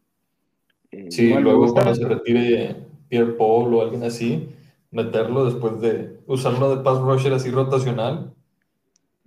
[0.91, 2.75] Eh, sí, luego cuando se retire
[3.09, 4.49] Pierre Paul o alguien así,
[4.91, 8.33] meterlo después de usarlo de pass rusher así rotacional.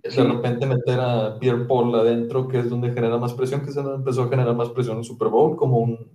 [0.03, 3.95] De repente meter a Pierre Paul adentro, que es donde genera más presión, que donde
[3.95, 6.09] empezó a generar más presión en Super Bowl, como un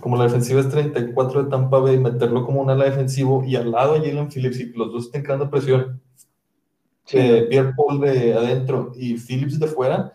[0.00, 3.70] como la defensiva es 34 de Tampa Bay, meterlo como un ala defensivo y al
[3.70, 6.00] lado a Jalen Phillips y los dos estén creando presión,
[7.12, 10.12] eh, Pierre Paul de adentro y Phillips de fuera,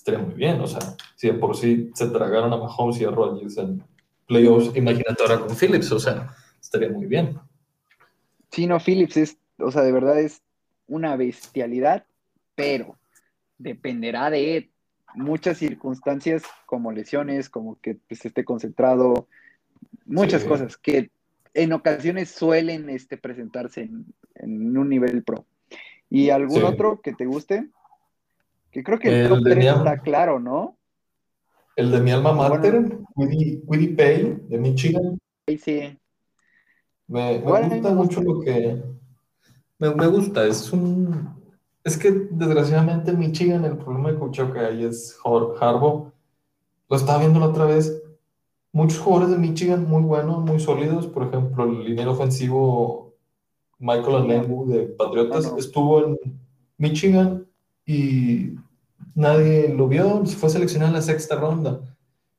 [0.00, 0.60] estaría muy bien.
[0.60, 0.80] O sea,
[1.14, 3.82] si de por sí se tragaron a Mahomes y a Rodgers en
[4.26, 7.38] playoffs, imagínate ahora con Phillips, o sea, estaría muy bien.
[8.50, 10.42] Sí, no, Phillips es, o sea, de verdad es
[10.88, 12.04] una bestialidad,
[12.54, 12.96] pero
[13.58, 14.70] dependerá de
[15.14, 19.28] muchas circunstancias como lesiones, como que pues, esté concentrado,
[20.06, 21.10] muchas cosas que
[21.52, 25.44] en ocasiones suelen este, presentarse en, un nivel pro.
[26.08, 27.68] ¿Y algún otro que te guste?
[28.70, 30.78] Que creo que el, top 3 está claro, ¿no?
[31.76, 35.18] El de mi alma mater, Woody Pay, de Michigan.
[35.46, 35.98] Sí.
[37.08, 38.82] Me, gusta mucho lo que...
[39.78, 41.40] Me, me gusta, es un
[41.82, 46.12] es que desgraciadamente Michigan, el problema de cocheo que hay es Harbaugh.
[46.88, 48.02] Lo estaba viendo la otra vez.
[48.72, 51.06] Muchos jugadores de Michigan muy buenos, muy sólidos.
[51.06, 53.14] Por ejemplo, el línea ofensivo
[53.78, 56.18] Michael Alengu de Patriotas estuvo en
[56.76, 57.46] Michigan
[57.90, 58.54] y
[59.16, 60.24] nadie lo vio.
[60.24, 61.80] Fue seleccionado en la sexta ronda.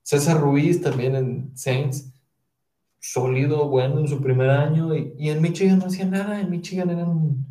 [0.01, 2.13] César Ruiz también en Saints,
[2.99, 4.95] sólido, bueno en su primer año.
[4.95, 6.39] Y, y en Michigan no hacía nada.
[6.39, 7.45] En Michigan eran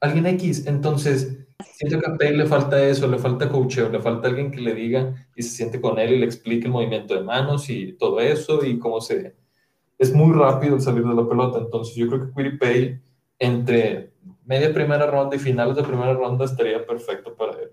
[0.00, 0.66] alguien X.
[0.66, 1.38] Entonces,
[1.74, 4.74] siento que a Pay le falta eso, le falta coacheo, le falta alguien que le
[4.74, 8.20] diga y se siente con él y le explique el movimiento de manos y todo
[8.20, 9.36] eso y cómo se...
[9.98, 11.58] Es muy rápido el salir de la pelota.
[11.58, 13.00] Entonces, yo creo que Quiri Pay
[13.38, 14.15] entre
[14.46, 17.70] media primera ronda y finales de primera ronda estaría perfecto para él.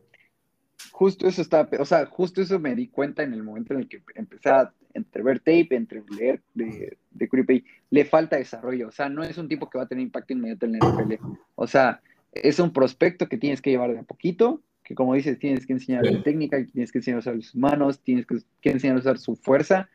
[0.91, 3.87] Justo eso está, o sea, justo eso me di cuenta en el momento en el
[3.87, 8.91] que empecé a entre ver tape, entre leer de, de Pay, le falta desarrollo, o
[8.91, 11.13] sea, no es un tipo que va a tener impacto inmediato en la NFL,
[11.55, 12.01] o sea,
[12.31, 15.73] es un prospecto que tienes que llevar de a poquito, que como dices, tienes que
[15.73, 19.17] enseñar la técnica, tienes que enseñar a usar sus manos, tienes que, enseñar a usar
[19.17, 19.89] su fuerza,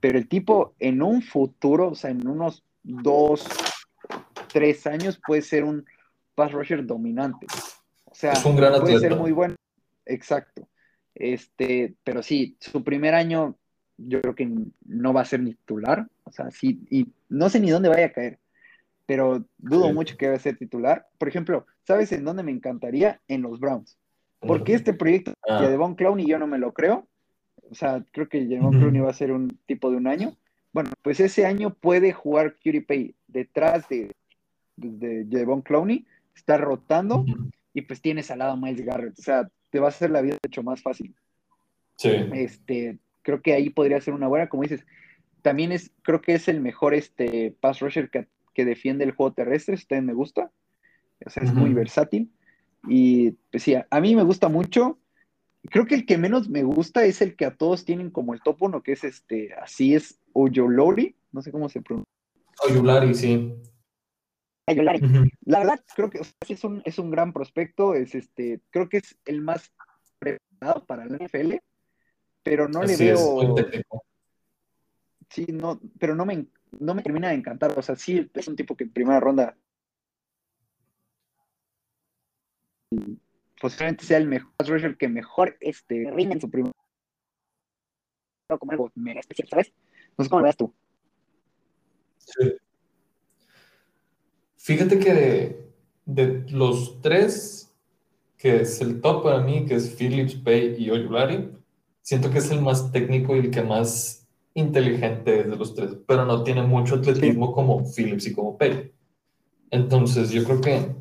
[0.00, 3.46] pero el tipo en un futuro, o sea, en unos dos,
[4.52, 5.84] tres años puede ser un
[6.34, 7.46] pass rusher dominante.
[8.04, 9.54] O sea, puede ser muy bueno.
[10.06, 10.68] Exacto.
[11.14, 13.56] Este, pero sí, su primer año
[13.96, 14.50] yo creo que
[14.84, 16.06] no va a ser ni titular.
[16.24, 18.38] O sea, sí, y no sé ni dónde vaya a caer
[19.06, 21.06] pero dudo mucho que va a ser titular.
[21.18, 23.20] Por ejemplo, ¿sabes en dónde me encantaría?
[23.28, 23.98] En los Browns.
[24.40, 25.62] Porque este proyecto ah.
[25.62, 27.06] de Devon Clowney yo no me lo creo.
[27.70, 30.36] O sea, creo que Devon Clowney va a ser un tipo de un año.
[30.72, 34.12] Bueno, pues ese año puede jugar Cutie Pay detrás de,
[34.76, 37.24] de, Devon Clowney, está rotando
[37.72, 39.18] y pues tienes al lado Miles Garrett.
[39.18, 41.14] O sea, te va a hacer la vida mucho más fácil.
[41.96, 42.10] Sí.
[42.32, 44.86] Este, creo que ahí podría ser una buena, como dices.
[45.42, 49.32] También es, creo que es el mejor este, pass rusher que, que defiende el juego
[49.32, 50.50] terrestre, este me gusta,
[51.24, 52.30] o sea, es muy versátil.
[52.86, 54.98] Y pues sí, a, mí me gusta mucho.
[55.70, 58.42] Creo que el que menos me gusta es el que a todos tienen como el
[58.42, 62.12] top uno, que es este, así es Oyolori, no sé cómo se pronuncia.
[62.62, 63.54] Oyolari, sí.
[64.66, 69.18] La verdad, creo que es, un, es un gran prospecto, es este, creo que es
[69.26, 69.72] el más
[70.18, 71.56] preparado para la NFL,
[72.42, 73.54] pero no le veo.
[75.28, 76.46] sí, no, pero no me,
[76.78, 77.78] no me termina de encantar.
[77.78, 79.56] O sea, sí es un tipo que en primera ronda
[83.60, 86.72] posiblemente sea el mejor rusher que mejor este, rinde en su primer
[88.58, 89.72] como algo mega especial, ¿sabes?
[90.16, 90.74] No sé cómo lo ves tú.
[92.18, 92.56] Sí.
[94.64, 95.70] Fíjate que de,
[96.06, 97.70] de, los tres,
[98.38, 101.50] que es el top para mí, que es Phillips, Pay y Oyulari,
[102.00, 106.24] siento que es el más técnico y el que más inteligente de los tres, pero
[106.24, 108.90] no tiene mucho atletismo como Phillips y como Pei.
[109.70, 110.94] Entonces, yo creo que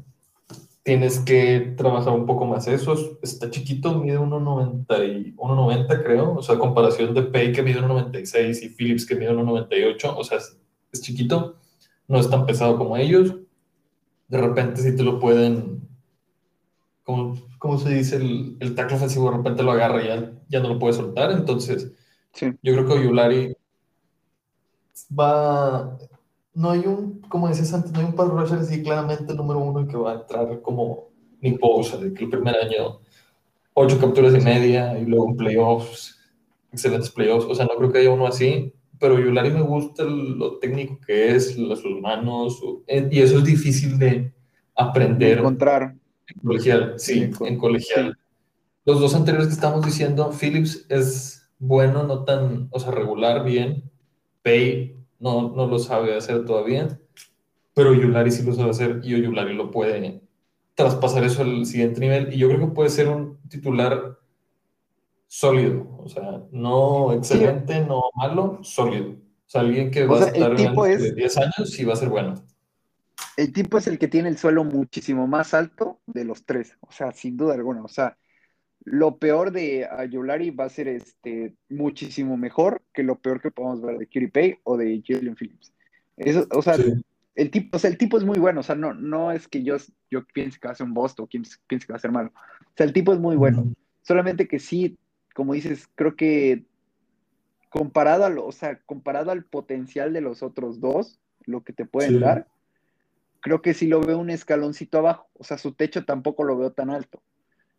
[0.83, 3.17] tienes que trabajar un poco más eso.
[3.21, 9.05] Está chiquito, mide 1,90 creo, o sea, comparación de Pay que mide 1,96 y Phillips
[9.05, 10.39] que mide 1,98, o sea,
[10.91, 11.55] es, chiquito,
[12.09, 13.35] no es tan pesado como ellos.
[14.33, 15.87] De repente si te lo pueden,
[17.03, 18.15] como, ¿cómo se dice?
[18.17, 21.31] El, el tackle ofensivo de repente lo agarra y ya, ya no lo puede soltar,
[21.31, 21.91] entonces
[22.41, 23.55] yo creo que Oyulari
[25.17, 25.97] va,
[26.53, 29.87] no hay un, como decías antes, no hay un pass rusher así claramente número uno
[29.87, 31.09] que va a entrar como
[31.41, 32.99] ni Bosa, de que el primer año
[33.73, 36.19] ocho capturas y media y luego en playoffs,
[36.71, 37.45] excelentes playoffs.
[37.45, 38.73] O sea, no creo que haya uno así,
[39.03, 43.99] pero Yulari me gusta lo técnico que es, sus manos, eh, y eso es difícil
[43.99, 44.31] de
[44.77, 45.39] aprender.
[45.39, 45.93] Encontrar.
[46.25, 48.17] En colegial, sí, en colegial.
[48.85, 53.91] Los dos anteriores que estamos diciendo, Phillips es bueno, no tan, o sea, regular, bien.
[54.41, 56.97] Pay no, no lo sabe hacer todavía,
[57.73, 60.21] pero Yulari sí lo sabe hacer y Yulari lo puede
[60.75, 64.17] traspasar eso al siguiente nivel y yo creo que puede ser un titular
[65.33, 69.13] sólido, o sea, no excelente, no malo, sólido.
[69.13, 72.35] O sea, alguien que va a estar de 10 años y va a ser bueno.
[73.35, 76.91] El tipo es el que tiene el suelo muchísimo más alto de los tres, o
[76.91, 78.15] sea, sin duda alguna, o sea,
[78.85, 83.81] lo peor de Ayolari va a ser este, muchísimo mejor que lo peor que podemos
[83.81, 85.73] ver de Curie Pay o de Jalen Phillips.
[86.15, 86.75] Eso, o sea,
[87.33, 89.63] el tipo, o sea, el tipo es muy bueno, o sea, no, no es que
[89.63, 89.77] yo,
[90.11, 92.31] yo piense que va a ser un boss o piense que va a ser malo.
[92.35, 93.73] O sea, el tipo es muy bueno.
[94.03, 94.97] Solamente que sí,
[95.33, 96.63] como dices, creo que
[97.69, 102.19] comparado, a o sea, comparado al potencial de los otros dos, lo que te pueden
[102.19, 102.47] dar,
[103.39, 105.27] creo que sí lo veo un escaloncito abajo.
[105.33, 107.21] O sea, su techo tampoco lo veo tan alto.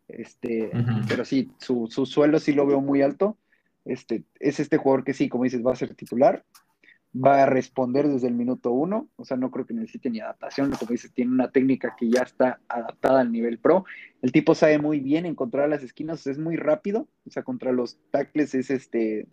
[0.09, 0.71] Este,
[1.09, 3.39] Pero sí, su, su, suelo sí lo veo muy alto.
[3.85, 6.45] Este, es este jugador que sí, como dices, va a ser titular,
[7.15, 10.73] va a responder desde el minuto uno, o sea, no creo que necesite ni adaptación,
[10.73, 13.85] como dices, tiene una técnica que ya está adaptada al nivel pro.
[14.21, 17.99] El tipo sabe muy bien encontrar las esquinas, es muy rápido, o sea, contra los
[18.11, 19.29] tackles es este,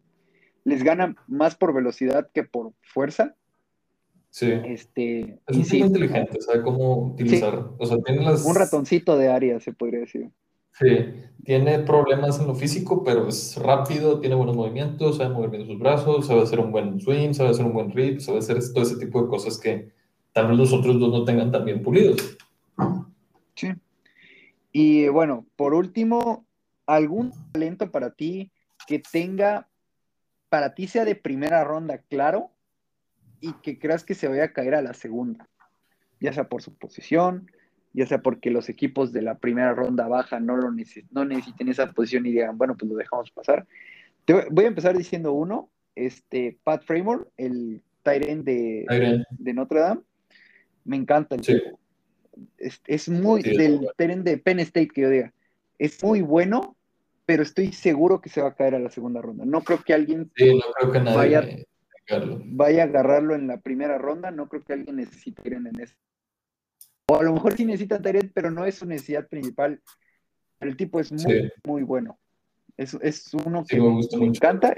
[0.64, 3.36] les gana más por velocidad que por fuerza.
[4.30, 4.52] Sí.
[4.66, 7.68] Este, es muy inteligente, sabe cómo utilizar.
[7.78, 8.46] O sea, tiene las...
[8.46, 10.30] Un ratoncito de área, se podría decir.
[10.80, 11.14] Sí,
[11.44, 15.80] tiene problemas en lo físico, pero es rápido, tiene buenos movimientos, sabe mover bien sus
[15.80, 18.98] brazos, sabe hacer un buen swing, sabe hacer un buen rip, sabe hacer todo ese
[18.98, 19.92] tipo de cosas que
[20.34, 22.38] tal vez los otros dos no tengan tan bien pulidos.
[23.56, 23.74] Sí.
[24.72, 26.46] Y bueno, por último,
[26.86, 28.52] ¿algún talento para ti
[28.88, 29.68] que tenga,
[30.50, 32.52] para ti sea de primera ronda claro
[33.40, 35.50] y que creas que se vaya a caer a la segunda?
[36.20, 37.52] Ya sea por su posición,
[37.94, 40.72] ya sea porque los equipos de la primera ronda baja no, lo
[41.12, 43.66] no necesiten esa posición y digan, bueno, pues lo dejamos pasar.
[44.50, 50.02] voy a empezar diciendo uno, este, Pat Framer, el Tyrant de, de Notre Dame.
[50.86, 51.80] Me encanta el tipo.
[52.58, 55.34] Es, muy del Tyrant de Penn State que yo diga.
[55.78, 56.76] Es muy bueno,
[57.26, 59.46] pero estoy seguro que se va a caer a la segunda ronda.
[59.46, 60.32] No creo que alguien
[61.14, 61.46] vaya,
[62.46, 64.32] vaya, a agarrarlo en la primera ronda.
[64.32, 65.96] No creo que alguien necesite ir en ese
[67.12, 69.82] o a lo mejor sí necesita Tyrant, pero no es su necesidad principal.
[70.58, 72.18] Pero el tipo es muy, muy bueno.
[72.78, 74.74] Es, es uno que me, encanta.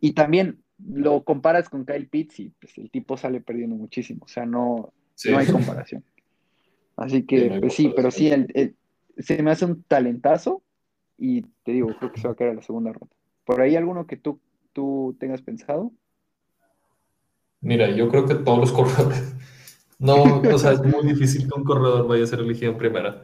[0.00, 4.24] Y también lo comparas con Kyle Pitts y pues, el tipo sale perdiendo muchísimo.
[4.24, 4.92] O sea, no,
[5.28, 6.04] no hay comparación.
[6.96, 8.30] Así que, pues sí, pero sí,
[9.18, 10.62] se me hace un talentazo
[11.18, 13.14] y te digo, creo que se va a quedar a la segunda ronda.
[13.44, 14.40] ¿Por ahí alguno que tú,
[14.72, 15.90] tú tengas pensado?
[17.60, 19.34] Mira, yo creo que todos los corredores
[19.98, 23.22] no, o sea, es muy difícil que un corredor vaya a ser elegido en primera.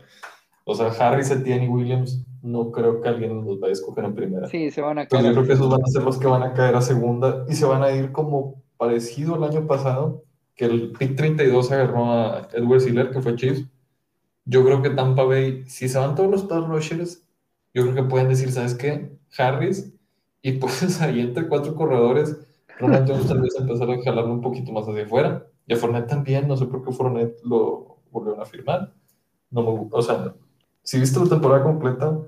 [0.64, 4.14] O sea, Harris, Etienne y Williams, no creo que alguien los vaya a escoger en
[4.14, 4.48] primera.
[4.48, 5.24] Sí, se van a caer.
[5.24, 7.54] yo creo que esos van a ser los que van a caer a segunda y
[7.54, 12.48] se van a ir como parecido al año pasado, que el pick 32 agarró a
[12.52, 13.64] Edward Siller, que fue Chiefs.
[14.44, 17.26] Yo creo que Tampa Bay, si se van todos los pass rushers,
[17.74, 19.16] yo creo que pueden decir, ¿sabes qué?
[19.36, 19.92] Harris,
[20.42, 22.36] y pues ahí entre cuatro corredores,
[22.78, 26.08] Ronald Jones tal vez empezar a jalarlo un poquito más hacia afuera y a Fournette
[26.08, 28.92] también, no sé por qué Fournette lo volvieron a firmar.
[29.50, 30.34] No me, o sea,
[30.82, 32.18] si viste la temporada completa,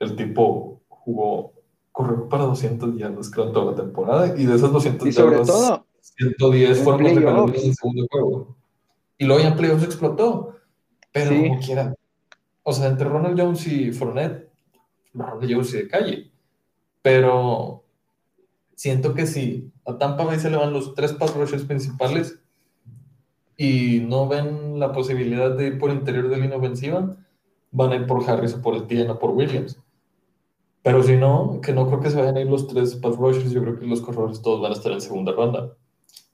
[0.00, 1.52] el tipo jugó,
[1.92, 5.86] corrió para 200 yardas creo toda la temporada y de esas 200 y sobre todo
[6.00, 8.56] 110 fueron los en el segundo juego.
[9.18, 10.56] Y luego ya en playoffs explotó.
[11.12, 11.94] Pero como quiera.
[12.62, 14.50] O sea, entre Ronald Jones y Fournette,
[15.14, 16.30] Ronald Jones y de calle.
[17.02, 17.84] Pero
[18.74, 22.40] siento que si a Tampa Bay se le van los tres pass rushers principales
[23.60, 27.16] y no ven la posibilidad de ir por interior de línea ofensiva,
[27.72, 29.76] van a ir por Harris o por Etienne o por Williams.
[30.82, 33.50] Pero si no, que no creo que se vayan a ir los tres pass rushers,
[33.50, 35.76] yo creo que los corredores todos van a estar en segunda ronda.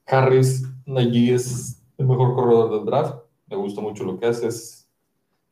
[0.07, 0.64] Harris
[0.95, 3.16] allí es el mejor corredor del draft,
[3.47, 4.49] Me gusta mucho lo que hace.
[4.49, 4.87] Es,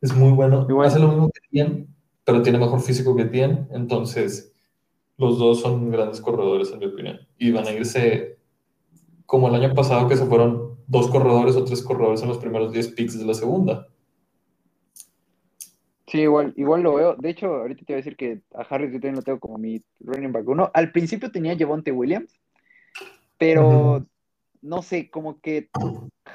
[0.03, 0.67] es muy bueno.
[0.83, 1.89] Hace lo mismo que Tien,
[2.25, 3.67] pero tiene mejor físico que Tien.
[3.71, 4.53] Entonces,
[5.17, 7.19] los dos son grandes corredores, en mi opinión.
[7.39, 8.39] Y van a irse
[9.25, 12.73] como el año pasado, que se fueron dos corredores o tres corredores en los primeros
[12.73, 13.89] 10 picks de la segunda.
[16.07, 17.17] Sí, igual, igual lo veo.
[17.17, 19.57] De hecho, ahorita te voy a decir que a Harris yo también lo tengo como
[19.57, 20.71] mi running back uno.
[20.75, 22.39] Al principio tenía Javonte Williams,
[23.39, 24.07] pero
[24.61, 25.71] no sé, como que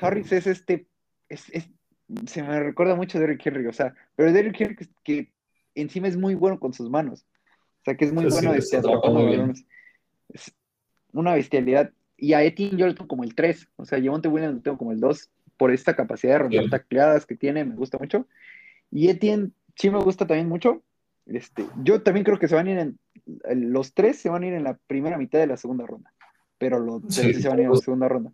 [0.02, 0.88] Harris es este,
[1.30, 5.32] se me recuerda mucho a Derrick Henry, o sea, pero Derrick Henry que,
[5.76, 7.26] encima es muy bueno con sus manos,
[7.82, 8.82] o sea, que es muy bueno este,
[10.34, 10.54] Es
[11.14, 11.92] una bestialidad.
[12.18, 14.78] Y a Etienne yo lo tengo como el 3, o sea, Javonte Williams lo tengo
[14.78, 18.28] como el 2, por esta capacidad de romper tacleadas que tiene, me gusta mucho.
[18.92, 20.82] Y Etienne sí me gusta también mucho.
[21.26, 23.00] Este, yo también creo que se van a ir en,
[23.72, 26.14] los tres se van a ir en la primera mitad de la segunda ronda
[26.58, 28.32] pero los tres se van a ir a la segunda ronda.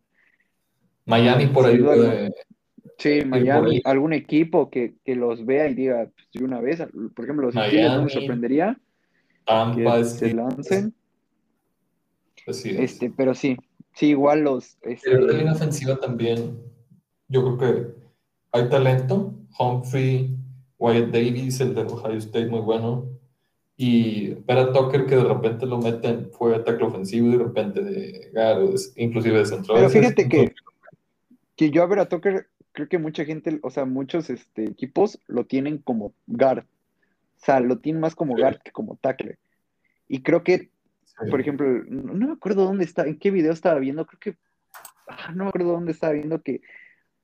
[1.06, 1.80] Miami por ahí.
[2.98, 6.82] sí, Miami, algún equipo que, los vea y diga pues, de una vez,
[7.16, 8.80] por ejemplo, los Steelers no me sorprendería
[9.76, 10.94] que se lancen.
[12.46, 13.58] Este, pero sí,
[13.94, 14.78] sí, igual los.
[14.82, 15.20] Este...
[15.20, 16.58] la línea ofensiva también,
[17.28, 17.96] yo creo que
[18.52, 19.34] hay talento.
[19.58, 20.36] Humphrey,
[20.80, 23.06] Wyatt Davis, el de Ohio State, muy bueno.
[23.76, 28.32] Y para Tucker que de repente lo meten, fue ataque ofensivo y de repente de
[28.96, 29.76] inclusive de centro.
[29.76, 30.54] Pero fíjate que,
[31.56, 35.20] que yo a ver a Tucker, creo que mucha gente, o sea, muchos este, equipos
[35.28, 36.66] lo tienen como guard.
[36.66, 39.38] O sea, lo tienen más como guard que como tackle.
[40.08, 40.70] Y creo que,
[41.30, 44.38] por ejemplo, no, me acuerdo dónde está, en qué video estaba viendo, creo que,
[45.08, 46.62] ah, no me acuerdo dónde estaba viendo que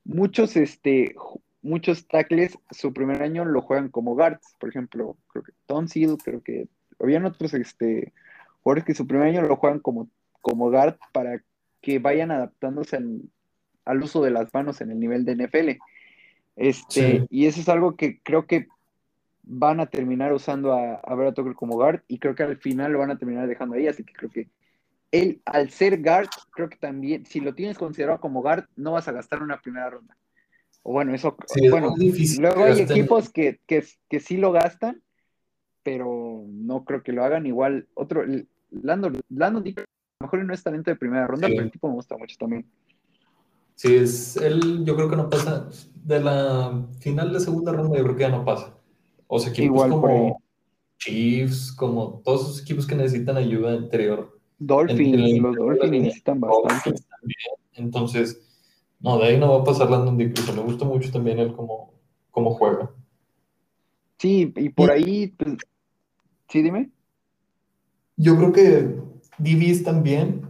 [0.04, 1.16] muchos este,
[1.62, 6.42] muchos tackles su primer año lo juegan como guards, por ejemplo, creo que Tonsil, creo
[6.42, 6.68] que
[7.00, 8.14] habían otros este,
[8.62, 10.10] jugadores que su primer año lo juegan como,
[10.42, 11.42] como guard para
[11.82, 12.98] que vayan adaptándose
[13.86, 15.82] al, uso de las manos en el nivel de NFL.
[16.56, 18.68] Este, Y eso es algo que creo que
[19.52, 22.92] van a terminar usando a, a Vera Tucker como guard y creo que al final
[22.92, 24.48] lo van a terminar dejando ahí, así que creo que
[25.12, 29.08] él, al ser guard, creo que también, si lo tienes considerado como guard, no vas
[29.08, 30.16] a gastar una primera ronda.
[30.84, 31.36] O bueno, eso,
[31.70, 31.96] bueno,
[32.40, 35.02] luego hay equipos que, que, que, sí lo gastan,
[35.84, 37.88] pero no creo que lo hagan igual.
[37.96, 38.24] Otro,
[38.70, 41.96] Landon, Landon a lo mejor no es talento de primera ronda, pero el tipo me
[41.96, 42.66] gusta mucho también.
[43.76, 45.70] Sí, es él, yo creo que no pasa.
[45.96, 48.79] De la final de segunda ronda, yo creo que ya no pasa.
[49.32, 50.42] O sea, equipos igual como
[50.98, 54.40] Chiefs, como todos esos equipos que necesitan ayuda interior.
[54.58, 57.00] Dolphins, los Dolphins necesitan bastante.
[57.74, 58.42] Entonces,
[59.00, 60.56] no, de ahí no va a pasar Landon Dickerson.
[60.56, 61.94] Me gusta mucho también él como,
[62.32, 62.92] como juega.
[64.18, 65.58] Sí, y por ahí, pues,
[66.50, 66.90] sí, dime.
[68.18, 69.00] Yo creo que
[69.38, 70.42] Divis también.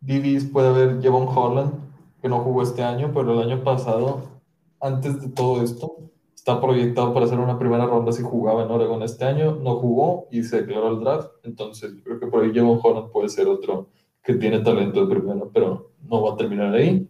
[0.00, 1.74] Divis puede haber Jevon Holland,
[2.20, 4.40] que no jugó este año, pero el año pasado,
[4.80, 9.02] antes de todo esto, está proyectado para hacer una primera ronda si jugaba en Oregon
[9.02, 9.56] este año.
[9.56, 11.32] No jugó y se declaró el draft.
[11.42, 13.90] Entonces, creo que por ahí Jevon Holland puede ser otro
[14.22, 17.06] que tiene talento de primera, pero no va a terminar ahí.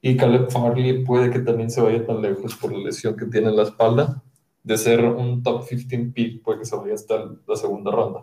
[0.00, 3.48] Y Caleb Farley puede que también se vaya tan lejos por la lesión que tiene
[3.48, 4.22] en la espalda.
[4.62, 8.22] De ser un top 15 pick, puede que se vaya hasta la segunda ronda.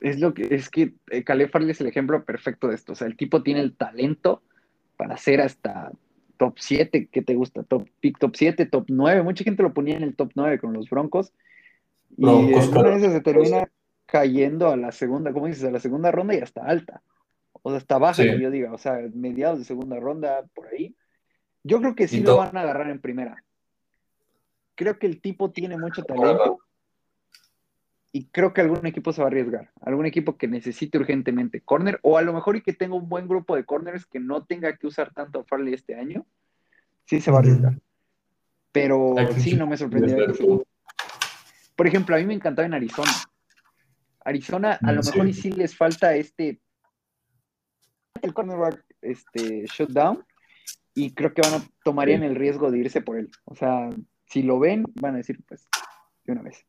[0.00, 2.92] Es lo que es que eh, Caleb Farley es el ejemplo perfecto de esto.
[2.92, 4.42] O sea, el tipo tiene el talento
[4.98, 5.90] para ser hasta
[6.38, 7.62] top 7, ¿qué te gusta?
[7.64, 9.22] Top pick top 7, top 9.
[9.22, 11.34] Mucha gente lo ponía en el top 9 con los Broncos.
[12.16, 13.70] Y Broncos, en se termina
[14.06, 15.64] cayendo a la segunda, ¿cómo dices?
[15.64, 17.02] A la segunda ronda y hasta alta.
[17.52, 20.96] O sea, hasta baja, que yo diga, o sea, mediados de segunda ronda, por ahí.
[21.62, 23.44] Yo creo que sí lo van a agarrar en primera.
[24.74, 26.60] Creo que el tipo tiene mucho talento
[28.18, 29.70] y creo que algún equipo se va a arriesgar.
[29.80, 33.28] Algún equipo que necesite urgentemente corner o a lo mejor y que tenga un buen
[33.28, 36.26] grupo de corners que no tenga que usar tanto a Farley este año,
[37.04, 37.78] sí se va a arriesgar.
[38.72, 40.26] Pero sí, no me sorprendería.
[41.76, 43.12] Por ejemplo, a mí me encantaba en Arizona.
[44.24, 46.60] Arizona, a lo mejor y sí les falta este
[48.20, 50.24] el cornerback este, shutdown
[50.92, 53.30] y creo que van a tomarían el riesgo de irse por él.
[53.44, 53.90] O sea,
[54.26, 55.68] si lo ven, van a decir, pues,
[56.24, 56.66] de una vez.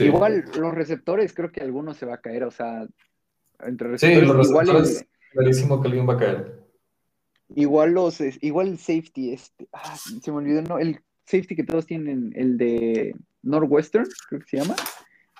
[0.00, 2.86] Igual los receptores, creo que algunos se va a caer, o sea,
[3.60, 4.84] entre receptores, igual
[5.32, 6.62] clarísimo que alguien va a caer.
[7.54, 11.86] Igual los, igual el safety, este, ah, se me olvidó, no, el safety que todos
[11.86, 14.76] tienen, el de Northwestern, creo que se llama,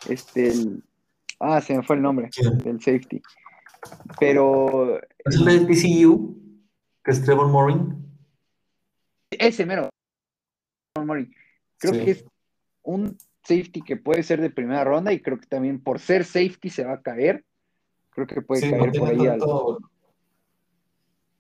[0.09, 0.83] este, el,
[1.41, 2.31] ah, se me fue el nombre
[2.65, 3.23] del safety.
[4.21, 5.01] Pero.
[5.25, 6.37] ¿Es el de TCU?
[7.05, 7.97] ¿Que es Trevor Morin?
[9.31, 9.89] Ese mero.
[11.79, 12.25] Creo que es
[12.83, 16.71] un safety que puede ser de primera ronda y creo que también por ser safety
[16.71, 17.45] se va a caer.
[18.11, 19.19] Creo que puede caer por ahí.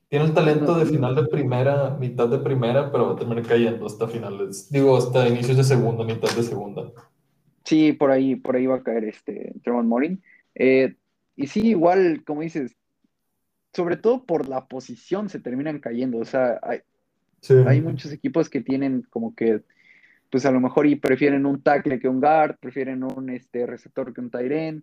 [0.09, 3.87] Tiene el talento de final de primera, mitad de primera, pero va a terminar cayendo
[3.87, 4.71] hasta finales.
[4.71, 6.93] Digo, hasta inicios de segunda, mitad de segunda.
[7.65, 10.23] Sí, por ahí, por ahí va a caer este Tremont Morin.
[10.55, 10.97] Eh,
[11.35, 12.77] y sí, igual, como dices,
[13.73, 16.19] sobre todo por la posición se terminan cayendo.
[16.19, 16.81] O sea, hay,
[17.67, 19.63] hay muchos equipos que tienen como que,
[20.33, 24.15] pues a lo mejor y prefieren un tackle que un guard, prefieren un este, receptor
[24.15, 24.83] que un tight end,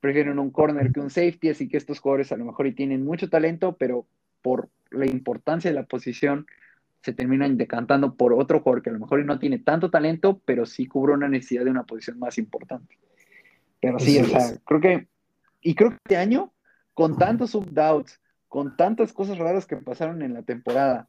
[0.00, 3.02] prefieren un corner que un safety, así que estos jugadores a lo mejor y tienen
[3.02, 4.06] mucho talento, pero
[4.42, 6.46] por la importancia de la posición
[7.00, 10.66] se terminan decantando por otro jugador que a lo mejor no tiene tanto talento, pero
[10.66, 12.98] sí cubre una necesidad de una posición más importante.
[13.80, 15.08] Pero sí, o sea, creo que,
[15.62, 16.52] y creo que este año,
[16.92, 21.08] con tantos sub-doubts, con tantas cosas raras que pasaron en la temporada,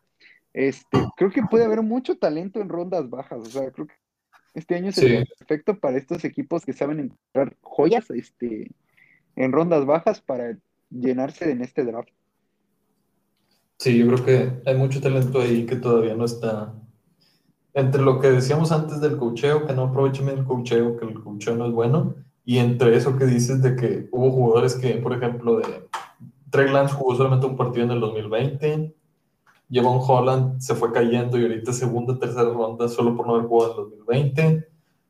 [0.54, 3.40] este, creo que puede haber mucho talento en rondas bajas.
[3.40, 3.96] O sea, creo que
[4.54, 8.72] este año es el perfecto para estos equipos que saben encontrar joyas este,
[9.36, 10.58] en rondas bajas para
[10.90, 12.10] llenarse en este draft.
[13.78, 16.74] Sí, yo creo que hay mucho talento ahí que todavía no está.
[17.74, 21.56] Entre lo que decíamos antes del cocheo, que no aprovechen el cocheo, que el cocheo
[21.56, 22.16] no es bueno,
[22.46, 25.88] y entre eso que dices de que hubo jugadores que, por ejemplo, de
[26.52, 28.94] Trey Lance jugó solamente un partido en el 2020,
[29.72, 33.88] Javon Holland se fue cayendo y ahorita segunda, tercera ronda solo por no haber jugado
[33.88, 34.68] en el 2020.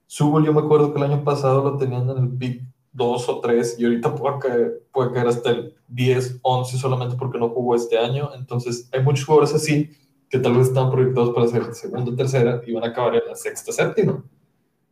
[0.08, 2.64] Subol, yo me acuerdo que el año pasado lo tenían en el pick
[2.94, 7.40] 2 o 3 y ahorita puede caer, puede caer hasta el 10, 11 solamente porque
[7.40, 8.30] no jugó este año.
[8.36, 9.90] Entonces, hay muchos jugadores así
[10.30, 13.36] que tal vez están proyectados para ser segunda, tercera y van a acabar en la
[13.36, 14.24] sexta, séptima.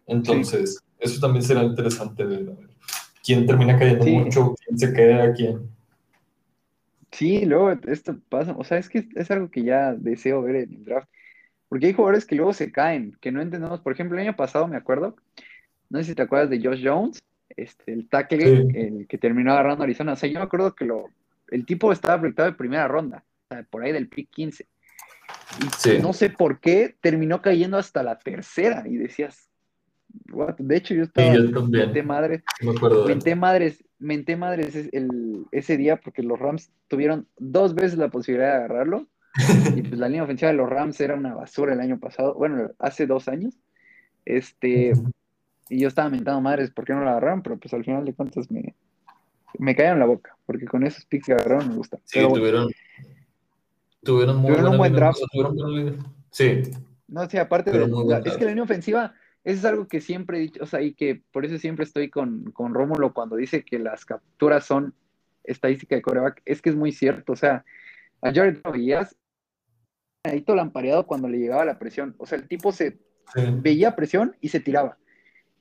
[0.08, 2.58] Entonces, eso también será interesante de ver
[3.24, 5.70] quién termina cayendo mucho, quién se queda, quién.
[7.12, 10.74] Sí, luego esto pasa, o sea, es que es algo que ya deseo ver en
[10.74, 11.10] el draft,
[11.68, 13.82] porque hay jugadores que luego se caen, que no entendemos.
[13.82, 15.16] Por ejemplo, el año pasado me acuerdo,
[15.90, 17.22] no sé si te acuerdas de Josh Jones,
[17.56, 20.14] este, el tackle el que terminó agarrando Arizona.
[20.14, 21.10] O sea, yo me acuerdo que lo,
[21.50, 24.68] el tipo estaba proyectado de primera ronda, o sea, por ahí del pick 15.
[25.98, 29.50] Y no sé por qué terminó cayendo hasta la tercera y decías,
[30.58, 31.34] de hecho yo estaba,
[31.70, 32.44] menté madres,
[33.08, 38.49] menté madres, menté madres el, ese día porque los Rams tuvieron dos veces la posibilidad
[38.49, 39.07] de agarrarlo
[39.76, 42.72] y pues la línea ofensiva de los Rams era una basura el año pasado, bueno,
[42.80, 43.56] hace dos años.
[44.26, 44.91] Este,
[45.69, 47.41] y yo estaba mentando madres, ¿por qué no la agarraron?
[47.41, 48.76] Pero pues al final de cuentas me,
[49.57, 51.98] me cayeron la boca, porque con esos picks que agarraron me gusta.
[52.03, 52.69] Sí, tuvieron,
[54.03, 55.19] tuvieron, muy tuvieron un buen draft.
[56.32, 56.64] sí.
[57.07, 57.84] No, sí, aparte de,
[58.26, 60.93] es que la línea ofensiva, eso es algo que siempre he dicho, o sea, y
[60.93, 64.93] que por eso siempre estoy con, con Rómulo cuando dice que las capturas son
[65.43, 67.65] estadística de coreback, es que es muy cierto, o sea,
[68.22, 69.15] a Jared veías
[70.23, 72.99] ahí todo lampareado cuando le llegaba la presión, o sea, el tipo se
[73.61, 74.97] veía presión y se tiraba.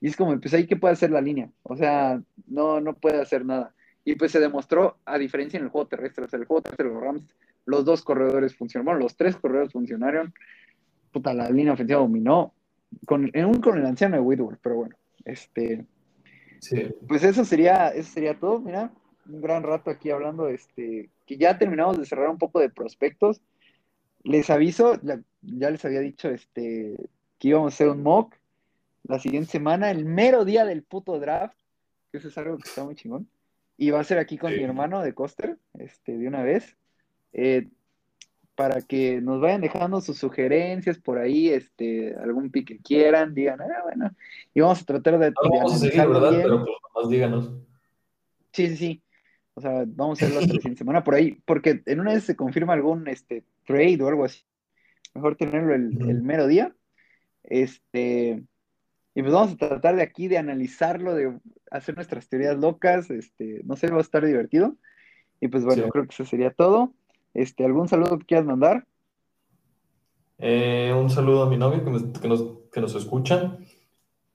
[0.01, 1.51] Y es como, pues ahí que puede hacer la línea.
[1.63, 3.75] O sea, no, no puede hacer nada.
[4.05, 6.89] Y pues se demostró, a diferencia en el juego terrestre, o sea, el juego terrestre
[6.89, 7.23] de los Rams,
[7.67, 10.33] los dos corredores funcionaron, bueno, los tres corredores funcionaron.
[11.13, 12.55] Puta, la línea ofensiva dominó.
[13.07, 15.85] Con, en un con el anciano de Whitworth, pero bueno, este.
[16.61, 16.95] Sí.
[17.09, 18.93] Pues eso sería, eso sería todo, mira,
[19.27, 23.41] un gran rato aquí hablando, este, que ya terminamos de cerrar un poco de prospectos.
[24.23, 26.97] Les aviso, ya les había dicho, este,
[27.39, 28.35] que íbamos a hacer un mock
[29.05, 31.57] la siguiente semana, el mero día del puto draft,
[32.13, 33.29] que eso es algo que está muy chingón.
[33.77, 36.77] Y va a ser aquí con mi hermano de Coster, este, de una vez,
[37.33, 37.69] eh,
[38.61, 43.59] para que nos vayan dejando sus sugerencias por ahí, este, algún pick que quieran, digan,
[43.63, 44.11] ah, bueno,
[44.53, 45.33] y vamos a tratar de...
[45.51, 46.41] vamos a seguir, ¿verdad?
[46.43, 47.55] Pero pues más díganos.
[48.53, 49.03] Sí, sí, sí.
[49.55, 52.37] O sea, vamos a hacerlo la siguiente semana por ahí, porque en una vez se
[52.37, 54.43] confirma algún este, trade o algo así.
[55.15, 56.77] Mejor tenerlo el, el mero día.
[57.45, 58.45] Este,
[59.15, 61.33] y pues vamos a tratar de aquí de analizarlo, de
[61.71, 64.77] hacer nuestras teorías locas, este, no sé, va a estar divertido.
[65.41, 66.93] Y pues bueno, creo que eso sería todo.
[67.35, 68.87] Este, ¿Algún saludo que quieras mandar?
[70.39, 71.91] Eh, un saludo a mi novio que,
[72.29, 72.43] nos,
[72.73, 73.59] que nos escucha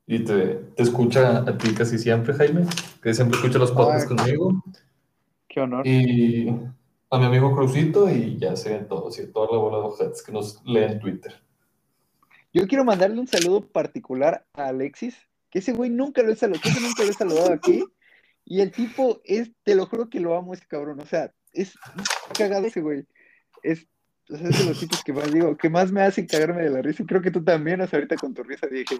[0.07, 2.65] y te, te, escucha a ti casi siempre, Jaime,
[3.01, 4.63] que siempre escucha los podcasts conmigo.
[5.47, 5.88] Qué honor.
[5.88, 6.49] Y
[7.09, 10.22] a mi amigo Cruzito y ya se ven todos, y toda la bola de ojetes
[10.22, 11.34] que nos leen en Twitter.
[12.53, 15.17] Yo quiero mandarle un saludo particular a Alexis,
[15.49, 17.84] que ese güey nunca lo he saludado, nunca lo he saludado aquí.
[18.45, 20.99] Y el tipo es, te lo juro que lo amo ese cabrón.
[20.99, 21.77] O sea, es
[22.38, 23.06] cagado ese güey.
[23.64, 23.88] Es,
[24.30, 26.69] o sea, es de los tipos que más digo, que más me hacen cagarme de
[26.69, 27.03] la risa.
[27.03, 28.99] Y creo que tú también, o sea, ahorita con tu risa dije.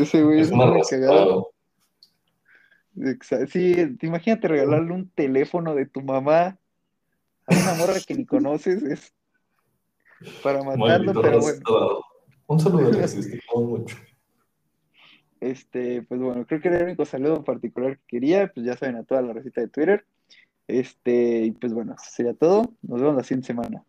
[0.00, 1.50] Ese güey es, muy cagado.
[3.48, 6.58] Sí, imagínate regalarle un teléfono de tu mamá
[7.46, 9.12] a una morra que ni conoces, es
[10.42, 12.00] para matarlo, pero bueno.
[12.46, 12.90] Un saludo,
[13.54, 13.96] mucho.
[15.40, 18.76] Este, pues bueno, creo que era el único saludo en particular que quería, pues ya
[18.76, 20.06] saben a toda la receta de Twitter.
[20.68, 22.74] Este, y pues bueno, sería todo.
[22.82, 23.84] Nos vemos la siguiente semana.